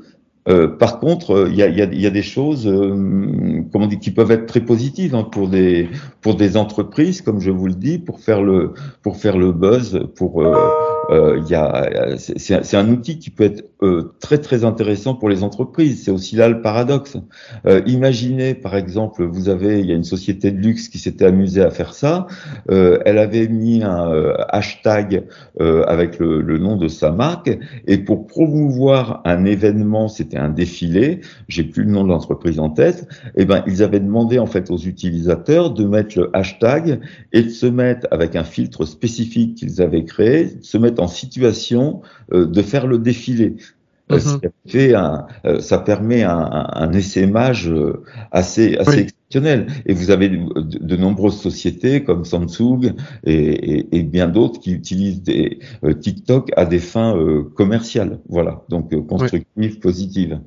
Euh, 0.49 0.67
par 0.67 0.99
contre, 0.99 1.33
euh, 1.33 1.49
il 1.49 1.55
y, 1.55 1.63
a, 1.63 1.69
y, 1.69 1.81
a, 1.83 1.85
y 1.85 2.07
a 2.07 2.11
des 2.11 2.23
choses, 2.23 2.67
euh, 2.67 3.63
comment 3.73 3.89
qui 3.89 4.11
peuvent 4.11 4.33
être 4.33 4.47
très 4.47 4.61
positives 4.61 5.15
hein, 5.15 5.23
pour 5.23 5.49
des 5.49 5.89
pour 6.21 6.35
des 6.35 6.57
entreprises, 6.57 7.23
comme 7.23 7.39
je 7.39 7.53
vous 7.53 7.69
le 7.69 7.75
dis, 7.75 7.99
pour 7.99 8.19
faire 8.19 8.43
le 8.43 8.73
pour 9.03 9.17
faire 9.17 9.39
le 9.39 9.53
buzz, 9.53 10.09
pour 10.17 10.43
euh, 10.43 10.53
euh, 11.11 11.41
a 11.55 12.17
c'est 12.19 12.77
un- 12.77 12.89
outil 12.89 13.19
qui 13.19 13.31
peut 13.31 13.45
être 13.45 13.65
euh, 13.83 14.13
très 14.21 14.39
très 14.39 14.65
intéressant 14.65 15.15
pour 15.15 15.29
les 15.29 15.43
entreprises. 15.43 16.05
C'est 16.05 16.11
aussi 16.11 16.37
là 16.37 16.49
le 16.49 16.61
paradoxe. 16.63 17.17
Euh, 17.67 17.81
imaginez 17.87 18.55
par 18.55 18.77
exemple, 18.77 19.25
vous 19.25 19.49
avez 19.49 19.81
il 19.81 19.87
y 19.87 19.93
a 19.93 19.95
une 19.95 20.05
société 20.05 20.51
de 20.51 20.59
luxe 20.59 20.89
qui 20.89 20.99
s'était 20.99 21.25
amusée 21.25 21.63
à 21.63 21.71
faire 21.71 21.95
ça. 21.95 22.27
Euh, 22.71 22.99
elle 23.05 23.19
avait 23.19 23.49
mis 23.49 23.83
un 23.83 24.11
euh, 24.13 24.35
hashtag 24.49 25.25
euh, 25.61 25.85
avec 25.87 26.19
le, 26.19 26.41
le 26.41 26.59
nom 26.59 26.77
de 26.77 26.89
sa 26.89 27.11
marque 27.11 27.59
et 27.87 27.99
pour 27.99 28.27
promouvoir 28.27 29.23
un 29.25 29.45
événement, 29.45 30.09
c'était 30.09 30.39
un 30.39 30.51
défilé. 30.51 31.21
J'ai 31.49 31.65
plus 31.65 31.85
le 31.85 31.91
nom 31.91 32.05
de 32.05 32.09
l'entreprise 32.09 32.59
en 32.59 32.71
tête. 32.71 33.09
Eh 33.37 33.45
ben 33.45 33.65
ils 33.67 33.83
avaient 33.83 34.01
demandé 34.01 34.39
en 34.39 34.47
fait 34.47 34.71
aux 34.71 34.79
utilisateurs 34.79 35.71
de 35.71 35.85
mettre 35.85 36.19
le 36.19 36.31
hashtag 36.37 37.01
et 37.33 37.43
de 37.43 37.49
se 37.49 37.67
mettre 37.67 38.07
avec 38.11 38.37
un 38.37 38.45
filtre 38.45 38.85
spécifique 38.85 39.57
qu'ils 39.57 39.81
avaient 39.83 40.05
créé, 40.05 40.51
se 40.61 40.79
mettre 40.79 40.92
en 41.01 41.09
situation 41.09 42.03
euh, 42.33 42.47
de 42.47 42.63
faire 42.63 42.87
le 42.87 42.99
défilé. 42.99 43.57
Euh, 44.11 44.19
Mhm. 44.19 44.51
fait 44.67 44.95
un, 44.95 45.27
euh, 45.47 45.61
ça 45.61 45.79
permet 45.79 46.23
un, 46.23 46.93
essaimage 46.93 47.73
assez, 48.31 48.77
assez 48.77 48.91
Oui. 48.91 49.03
exceptionnel. 49.05 49.67
Et 49.87 49.95
vous 49.95 50.11
avez 50.11 50.29
de, 50.29 50.39
de 50.61 50.97
nombreuses 50.97 51.41
sociétés 51.41 52.05
comme 52.05 52.25
Samsung 52.25 52.95
et, 53.25 53.33
et, 53.33 53.97
et 53.97 54.03
bien 54.03 54.29
d'autres 54.29 54.61
qui 54.61 54.73
utilisent 54.73 55.23
des 55.23 55.61
euh, 55.85 55.95
TikTok 55.95 56.51
à 56.57 56.67
des 56.67 56.81
fins 56.81 57.17
euh, 57.17 57.45
commerciales. 57.55 58.19
Voilà, 58.29 58.65
donc 58.69 58.93
euh, 58.93 59.01
constructives, 59.01 59.79
positives. 59.79 60.41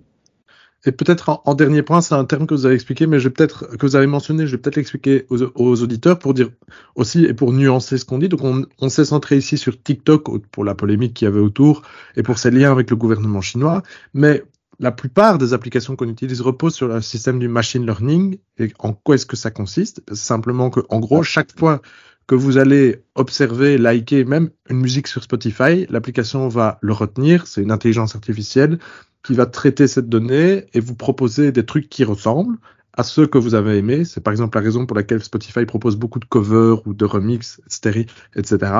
Et 0.85 0.91
peut-être 0.91 1.41
en, 1.45 1.55
dernier 1.55 1.81
point, 1.81 2.01
c'est 2.01 2.13
un 2.13 2.25
terme 2.25 2.45
que 2.45 2.53
vous 2.53 2.65
avez 2.65 2.75
expliqué, 2.75 3.07
mais 3.07 3.19
je 3.19 3.27
vais 3.27 3.33
peut-être 3.33 3.75
que 3.77 3.85
vous 3.85 3.95
avez 3.95 4.07
mentionné, 4.07 4.45
je 4.45 4.51
vais 4.51 4.57
peut-être 4.59 4.75
l'expliquer 4.75 5.25
aux, 5.29 5.81
auditeurs 5.81 6.19
pour 6.19 6.33
dire 6.33 6.49
aussi 6.95 7.25
et 7.25 7.33
pour 7.33 7.53
nuancer 7.53 7.97
ce 7.97 8.05
qu'on 8.05 8.19
dit. 8.19 8.29
Donc 8.29 8.43
on, 8.43 8.65
on 8.79 8.89
s'est 8.89 9.05
centré 9.05 9.37
ici 9.37 9.57
sur 9.57 9.81
TikTok 9.81 10.45
pour 10.51 10.63
la 10.63 10.75
polémique 10.75 11.15
qu'il 11.15 11.25
y 11.25 11.27
avait 11.27 11.39
autour 11.39 11.81
et 12.15 12.23
pour 12.23 12.37
ses 12.37 12.51
liens 12.51 12.71
avec 12.71 12.89
le 12.91 12.95
gouvernement 12.95 13.41
chinois, 13.41 13.81
mais 14.13 14.43
la 14.79 14.91
plupart 14.91 15.37
des 15.37 15.53
applications 15.53 15.95
qu'on 15.95 16.09
utilise 16.09 16.41
reposent 16.41 16.75
sur 16.75 16.87
le 16.87 17.01
système 17.01 17.39
du 17.39 17.47
machine 17.47 17.85
learning. 17.85 18.37
Et 18.57 18.71
en 18.79 18.93
quoi 18.93 19.15
est-ce 19.15 19.25
que 19.25 19.37
ça 19.37 19.51
consiste? 19.51 20.01
Simplement 20.13 20.69
que, 20.69 20.81
en 20.89 20.99
gros, 20.99 21.23
chaque 21.23 21.57
fois 21.57 21.81
que 22.27 22.35
vous 22.35 22.57
allez 22.57 23.03
observer, 23.13 23.77
liker 23.77 24.25
même 24.25 24.49
une 24.69 24.77
musique 24.77 25.07
sur 25.07 25.23
Spotify, 25.23 25.85
l'application 25.89 26.47
va 26.47 26.79
le 26.81 26.91
retenir. 26.91 27.47
C'est 27.47 27.61
une 27.61 27.71
intelligence 27.71 28.15
artificielle 28.15 28.79
qui 29.25 29.33
va 29.33 29.47
traiter 29.47 29.87
cette 29.87 30.07
donnée 30.07 30.67
et 30.73 30.79
vous 30.79 30.95
proposer 30.95 31.51
des 31.51 31.65
trucs 31.65 31.89
qui 31.89 32.03
ressemblent 32.03 32.57
à 32.93 33.01
ceux 33.01 33.25
que 33.25 33.39
vous 33.39 33.55
avez 33.55 33.77
aimés. 33.77 34.05
C'est 34.05 34.21
par 34.21 34.31
exemple 34.31 34.55
la 34.57 34.63
raison 34.63 34.85
pour 34.85 34.95
laquelle 34.95 35.21
Spotify 35.23 35.65
propose 35.65 35.95
beaucoup 35.95 36.19
de 36.19 36.25
covers 36.25 36.85
ou 36.85 36.93
de 36.93 37.05
remix, 37.05 37.59
etc., 37.65 38.05
etc. 38.35 38.71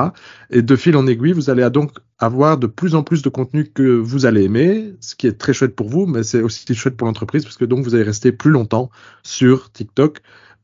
Et 0.50 0.62
de 0.62 0.76
fil 0.76 0.96
en 0.96 1.06
aiguille, 1.08 1.32
vous 1.32 1.50
allez 1.50 1.68
donc 1.70 1.98
avoir 2.20 2.58
de 2.58 2.68
plus 2.68 2.94
en 2.94 3.02
plus 3.02 3.22
de 3.22 3.28
contenu 3.28 3.64
que 3.64 3.96
vous 3.96 4.24
allez 4.24 4.44
aimer, 4.44 4.94
ce 5.00 5.16
qui 5.16 5.26
est 5.26 5.36
très 5.36 5.52
chouette 5.52 5.74
pour 5.74 5.88
vous, 5.88 6.06
mais 6.06 6.22
c'est 6.22 6.40
aussi 6.40 6.72
chouette 6.76 6.96
pour 6.96 7.08
l'entreprise 7.08 7.42
parce 7.42 7.56
que 7.56 7.64
donc 7.64 7.84
vous 7.84 7.96
allez 7.96 8.04
rester 8.04 8.30
plus 8.30 8.52
longtemps 8.52 8.88
sur 9.24 9.72
TikTok 9.72 10.20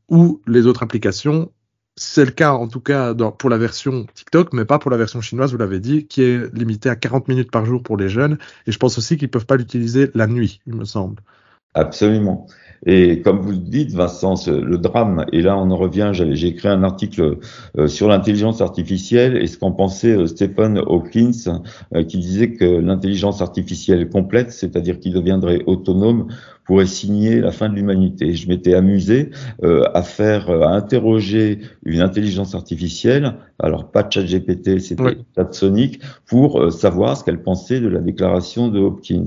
ou 0.07 0.41
les 0.47 0.65
autres 0.65 0.81
applications. 0.81 1.51
C'est 1.95 2.25
le 2.25 2.31
cas 2.31 2.53
en 2.53 2.67
tout 2.67 2.79
cas 2.81 3.13
pour 3.15 3.49
la 3.49 3.57
version 3.57 4.05
TikTok, 4.13 4.53
mais 4.53 4.65
pas 4.65 4.79
pour 4.79 4.91
la 4.91 4.97
version 4.97 5.21
chinoise, 5.21 5.51
vous 5.51 5.57
l'avez 5.57 5.79
dit, 5.79 6.05
qui 6.07 6.21
est 6.23 6.53
limitée 6.53 6.89
à 6.89 6.95
40 6.95 7.27
minutes 7.27 7.51
par 7.51 7.65
jour 7.65 7.81
pour 7.83 7.97
les 7.97 8.09
jeunes. 8.09 8.37
Et 8.67 8.71
je 8.71 8.77
pense 8.79 8.97
aussi 8.97 9.17
qu'ils 9.17 9.29
peuvent 9.29 9.45
pas 9.45 9.57
l'utiliser 9.57 10.09
la 10.15 10.27
nuit, 10.27 10.61
il 10.67 10.75
me 10.75 10.85
semble. 10.85 11.21
Absolument. 11.75 12.45
Et 12.85 13.21
comme 13.21 13.39
vous 13.39 13.51
le 13.51 13.57
dites, 13.57 13.91
Vincent, 13.93 14.35
ce- 14.35 14.51
le 14.51 14.77
drame, 14.77 15.25
et 15.31 15.41
là 15.41 15.57
on 15.57 15.71
en 15.71 15.75
revient, 15.77 16.11
j'ai 16.13 16.47
écrit 16.47 16.67
un 16.67 16.83
article 16.83 17.39
euh, 17.79 17.87
sur 17.87 18.07
l'intelligence 18.09 18.61
artificielle 18.61 19.37
et 19.37 19.47
ce 19.47 19.57
qu'en 19.57 19.71
pensait 19.71 20.11
euh, 20.15 20.27
Stephen 20.27 20.77
Hawkins, 20.77 21.31
euh, 21.95 22.03
qui 22.03 22.19
disait 22.19 22.53
que 22.53 22.65
l'intelligence 22.65 23.41
artificielle 23.41 24.07
complète, 24.09 24.51
c'est-à-dire 24.51 24.99
qui 24.99 25.09
deviendrait 25.09 25.63
autonome, 25.65 26.27
pourrait 26.65 26.85
signer 26.85 27.41
la 27.41 27.51
fin 27.51 27.69
de 27.69 27.75
l'humanité. 27.75 28.33
Je 28.33 28.47
m'étais 28.47 28.73
amusé 28.73 29.31
euh, 29.63 29.85
à 29.93 30.01
faire, 30.01 30.49
euh, 30.49 30.61
à 30.61 30.69
interroger 30.69 31.59
une 31.85 32.01
intelligence 32.01 32.55
artificielle, 32.55 33.35
alors 33.59 33.91
pas 33.91 34.07
ChatGPT, 34.09 34.79
c'était 34.79 35.03
Ouais. 35.03 35.17
ChatSonic, 35.35 35.99
pour 36.25 36.61
euh, 36.61 36.69
savoir 36.69 37.17
ce 37.17 37.23
qu'elle 37.23 37.41
pensait 37.41 37.79
de 37.79 37.87
la 37.87 37.99
déclaration 37.99 38.69
de 38.69 38.79
Hopkins. 38.79 39.25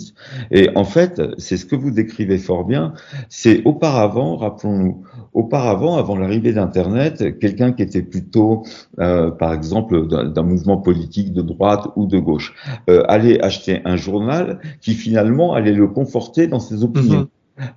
Et 0.51 0.70
en 0.75 0.85
fait, 0.85 1.20
c'est 1.38 1.57
ce 1.57 1.66
que 1.66 1.77
vous 1.77 1.90
décrivez 1.90 2.38
fort 2.38 2.64
bien, 2.64 2.94
c'est 3.29 3.62
auparavant, 3.64 4.37
rappelons-nous, 4.37 5.05
auparavant, 5.37 5.99
avant 5.99 6.16
l'arrivée 6.16 6.55
d'Internet, 6.55 7.38
quelqu'un 7.38 7.72
qui 7.72 7.83
était 7.83 8.03
plutôt, 8.03 8.64
euh, 8.99 9.31
par 9.31 9.53
exemple, 9.53 10.09
d'un 10.09 10.42
mouvement 10.42 10.79
politique 10.79 11.35
de 11.35 11.42
droite 11.42 11.88
ou 11.94 12.07
de 12.07 12.18
gauche, 12.18 12.55
euh, 12.88 13.03
allait 13.07 13.40
acheter 13.44 13.83
un 13.85 13.96
journal 13.96 14.61
qui 14.81 14.94
finalement 14.94 15.53
allait 15.53 15.75
le 15.75 15.88
conforter 15.88 16.46
dans 16.46 16.59
ses 16.59 16.83
opinions. 16.83 17.20
Mhm. 17.20 17.27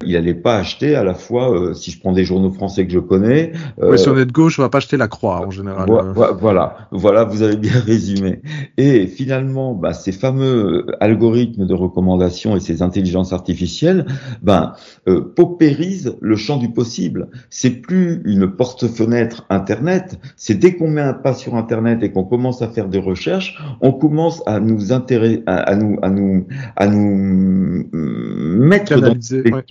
Il 0.06 0.14
n'allait 0.14 0.34
pas 0.34 0.58
acheter 0.58 0.96
à 0.96 1.04
la 1.04 1.14
fois, 1.14 1.54
euh, 1.54 1.74
si 1.74 1.92
je 1.92 2.00
prends 2.00 2.12
des 2.12 2.26
journaux 2.26 2.52
français 2.52 2.86
que 2.86 2.92
je 2.92 3.00
connais. 3.00 3.54
Euh, 3.82 3.92
oui, 3.92 4.00
si 4.00 4.10
on 4.10 4.18
est 4.18 4.26
de 4.26 4.32
gauche, 4.32 4.60
on 4.60 4.62
va 4.62 4.70
pas 4.70 4.80
acheter 4.80 4.98
la 4.98 5.08
Croix 5.08 5.46
en 5.46 5.52
général. 5.52 5.90
voilà, 6.40 6.90
voilà, 6.92 7.24
vous 7.24 7.42
avez 7.44 7.56
bien 7.56 7.80
résumé. 7.86 8.42
Et 8.78 9.08
finalement, 9.08 9.74
bah, 9.74 9.94
ces 9.94 10.12
fameux 10.12 10.86
algorithmes 11.00 11.66
de 11.66 11.74
recommandation 11.74 12.58
et 12.58 12.60
ces 12.60 12.82
intelligences 12.82 13.32
artificielles, 13.32 14.06
ben, 14.42 14.74
euh, 15.08 15.22
paupérisent 15.22 16.18
le 16.20 16.36
champ 16.36 16.58
du 16.58 16.72
possible. 16.72 17.30
C'est 17.50 17.72
plus 17.72 18.22
une 18.26 18.52
porte-fenêtre 18.52 19.46
Internet. 19.50 20.20
C'est 20.36 20.56
dès 20.56 20.76
qu'on 20.76 20.90
met 20.90 21.02
un 21.02 21.14
pas 21.14 21.34
sur 21.34 21.56
Internet 21.56 22.04
et 22.04 22.12
qu'on 22.12 22.26
commence 22.26 22.62
à 22.62 22.68
faire 22.68 22.90
des 22.90 23.00
recherches, 23.00 23.58
on 23.82 23.94
commence 23.94 24.44
à 24.46 24.60
nous 24.60 24.92
intéresser, 24.92 25.42
à, 25.46 25.76
nous, 25.76 25.98
à 26.02 26.10
nous, 26.10 26.48
à 26.76 26.88
nous 26.88 27.90
mettre 27.94 29.00
dans 29.00 29.16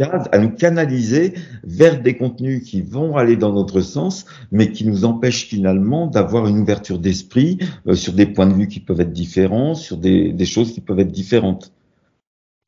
à 0.00 0.38
nous 0.38 0.50
canaliser 0.50 1.34
vers 1.64 2.00
des 2.00 2.16
contenus 2.16 2.62
qui 2.62 2.82
vont 2.82 3.16
aller 3.16 3.36
dans 3.36 3.52
notre 3.52 3.80
sens, 3.80 4.26
mais 4.52 4.70
qui 4.70 4.86
nous 4.86 5.04
empêchent 5.04 5.46
finalement 5.46 6.06
d'avoir 6.06 6.46
une 6.46 6.58
ouverture 6.58 6.98
d'esprit 6.98 7.58
euh, 7.86 7.94
sur 7.94 8.12
des 8.12 8.26
points 8.26 8.46
de 8.46 8.54
vue 8.54 8.68
qui 8.68 8.80
peuvent 8.80 9.00
être 9.00 9.12
différents, 9.12 9.74
sur 9.74 9.96
des 9.96 10.46
choses 10.46 10.72
qui 10.72 10.80
peuvent 10.80 11.00
être 11.00 11.12
différentes. 11.12 11.72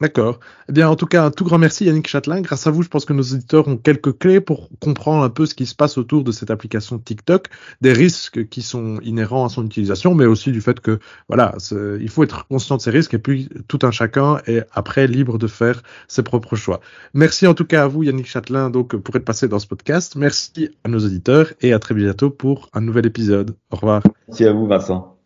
D'accord. 0.00 0.40
Eh 0.68 0.72
bien, 0.72 0.88
en 0.88 0.96
tout 0.96 1.06
cas, 1.06 1.24
un 1.24 1.30
tout 1.30 1.44
grand 1.44 1.58
merci 1.58 1.84
Yannick 1.84 2.08
Châtelain. 2.08 2.40
Grâce 2.40 2.66
à 2.66 2.70
vous, 2.70 2.82
je 2.82 2.88
pense 2.88 3.04
que 3.04 3.12
nos 3.12 3.22
auditeurs 3.22 3.68
ont 3.68 3.76
quelques 3.76 4.16
clés 4.16 4.40
pour 4.40 4.70
comprendre 4.80 5.22
un 5.22 5.28
peu 5.28 5.44
ce 5.44 5.54
qui 5.54 5.66
se 5.66 5.74
passe 5.74 5.98
autour 5.98 6.24
de 6.24 6.32
cette 6.32 6.50
application 6.50 6.98
TikTok, 6.98 7.48
des 7.82 7.92
risques 7.92 8.48
qui 8.48 8.62
sont 8.62 8.98
inhérents 9.02 9.44
à 9.44 9.50
son 9.50 9.66
utilisation, 9.66 10.14
mais 10.14 10.24
aussi 10.24 10.52
du 10.52 10.62
fait 10.62 10.80
que, 10.80 11.00
voilà, 11.28 11.54
il 12.00 12.08
faut 12.08 12.24
être 12.24 12.46
conscient 12.48 12.78
de 12.78 12.82
ces 12.82 12.90
risques 12.90 13.12
et 13.12 13.18
puis 13.18 13.50
tout 13.68 13.80
un 13.82 13.90
chacun 13.90 14.38
est 14.46 14.64
après 14.72 15.06
libre 15.06 15.36
de 15.36 15.46
faire 15.46 15.82
ses 16.08 16.22
propres 16.22 16.56
choix. 16.56 16.80
Merci 17.12 17.46
en 17.46 17.54
tout 17.54 17.66
cas 17.66 17.84
à 17.84 17.86
vous 17.86 18.02
Yannick 18.02 18.26
Châtelain 18.26 18.70
donc 18.70 18.96
pour 18.96 19.14
être 19.16 19.24
passé 19.24 19.48
dans 19.48 19.58
ce 19.58 19.66
podcast. 19.66 20.16
Merci 20.16 20.70
à 20.82 20.88
nos 20.88 21.00
auditeurs 21.00 21.52
et 21.60 21.74
à 21.74 21.78
très 21.78 21.94
bientôt 21.94 22.30
pour 22.30 22.70
un 22.72 22.80
nouvel 22.80 23.04
épisode. 23.04 23.54
Au 23.70 23.76
revoir. 23.76 24.02
Merci 24.28 24.46
à 24.46 24.52
vous 24.52 24.66
Vincent. 24.66 25.19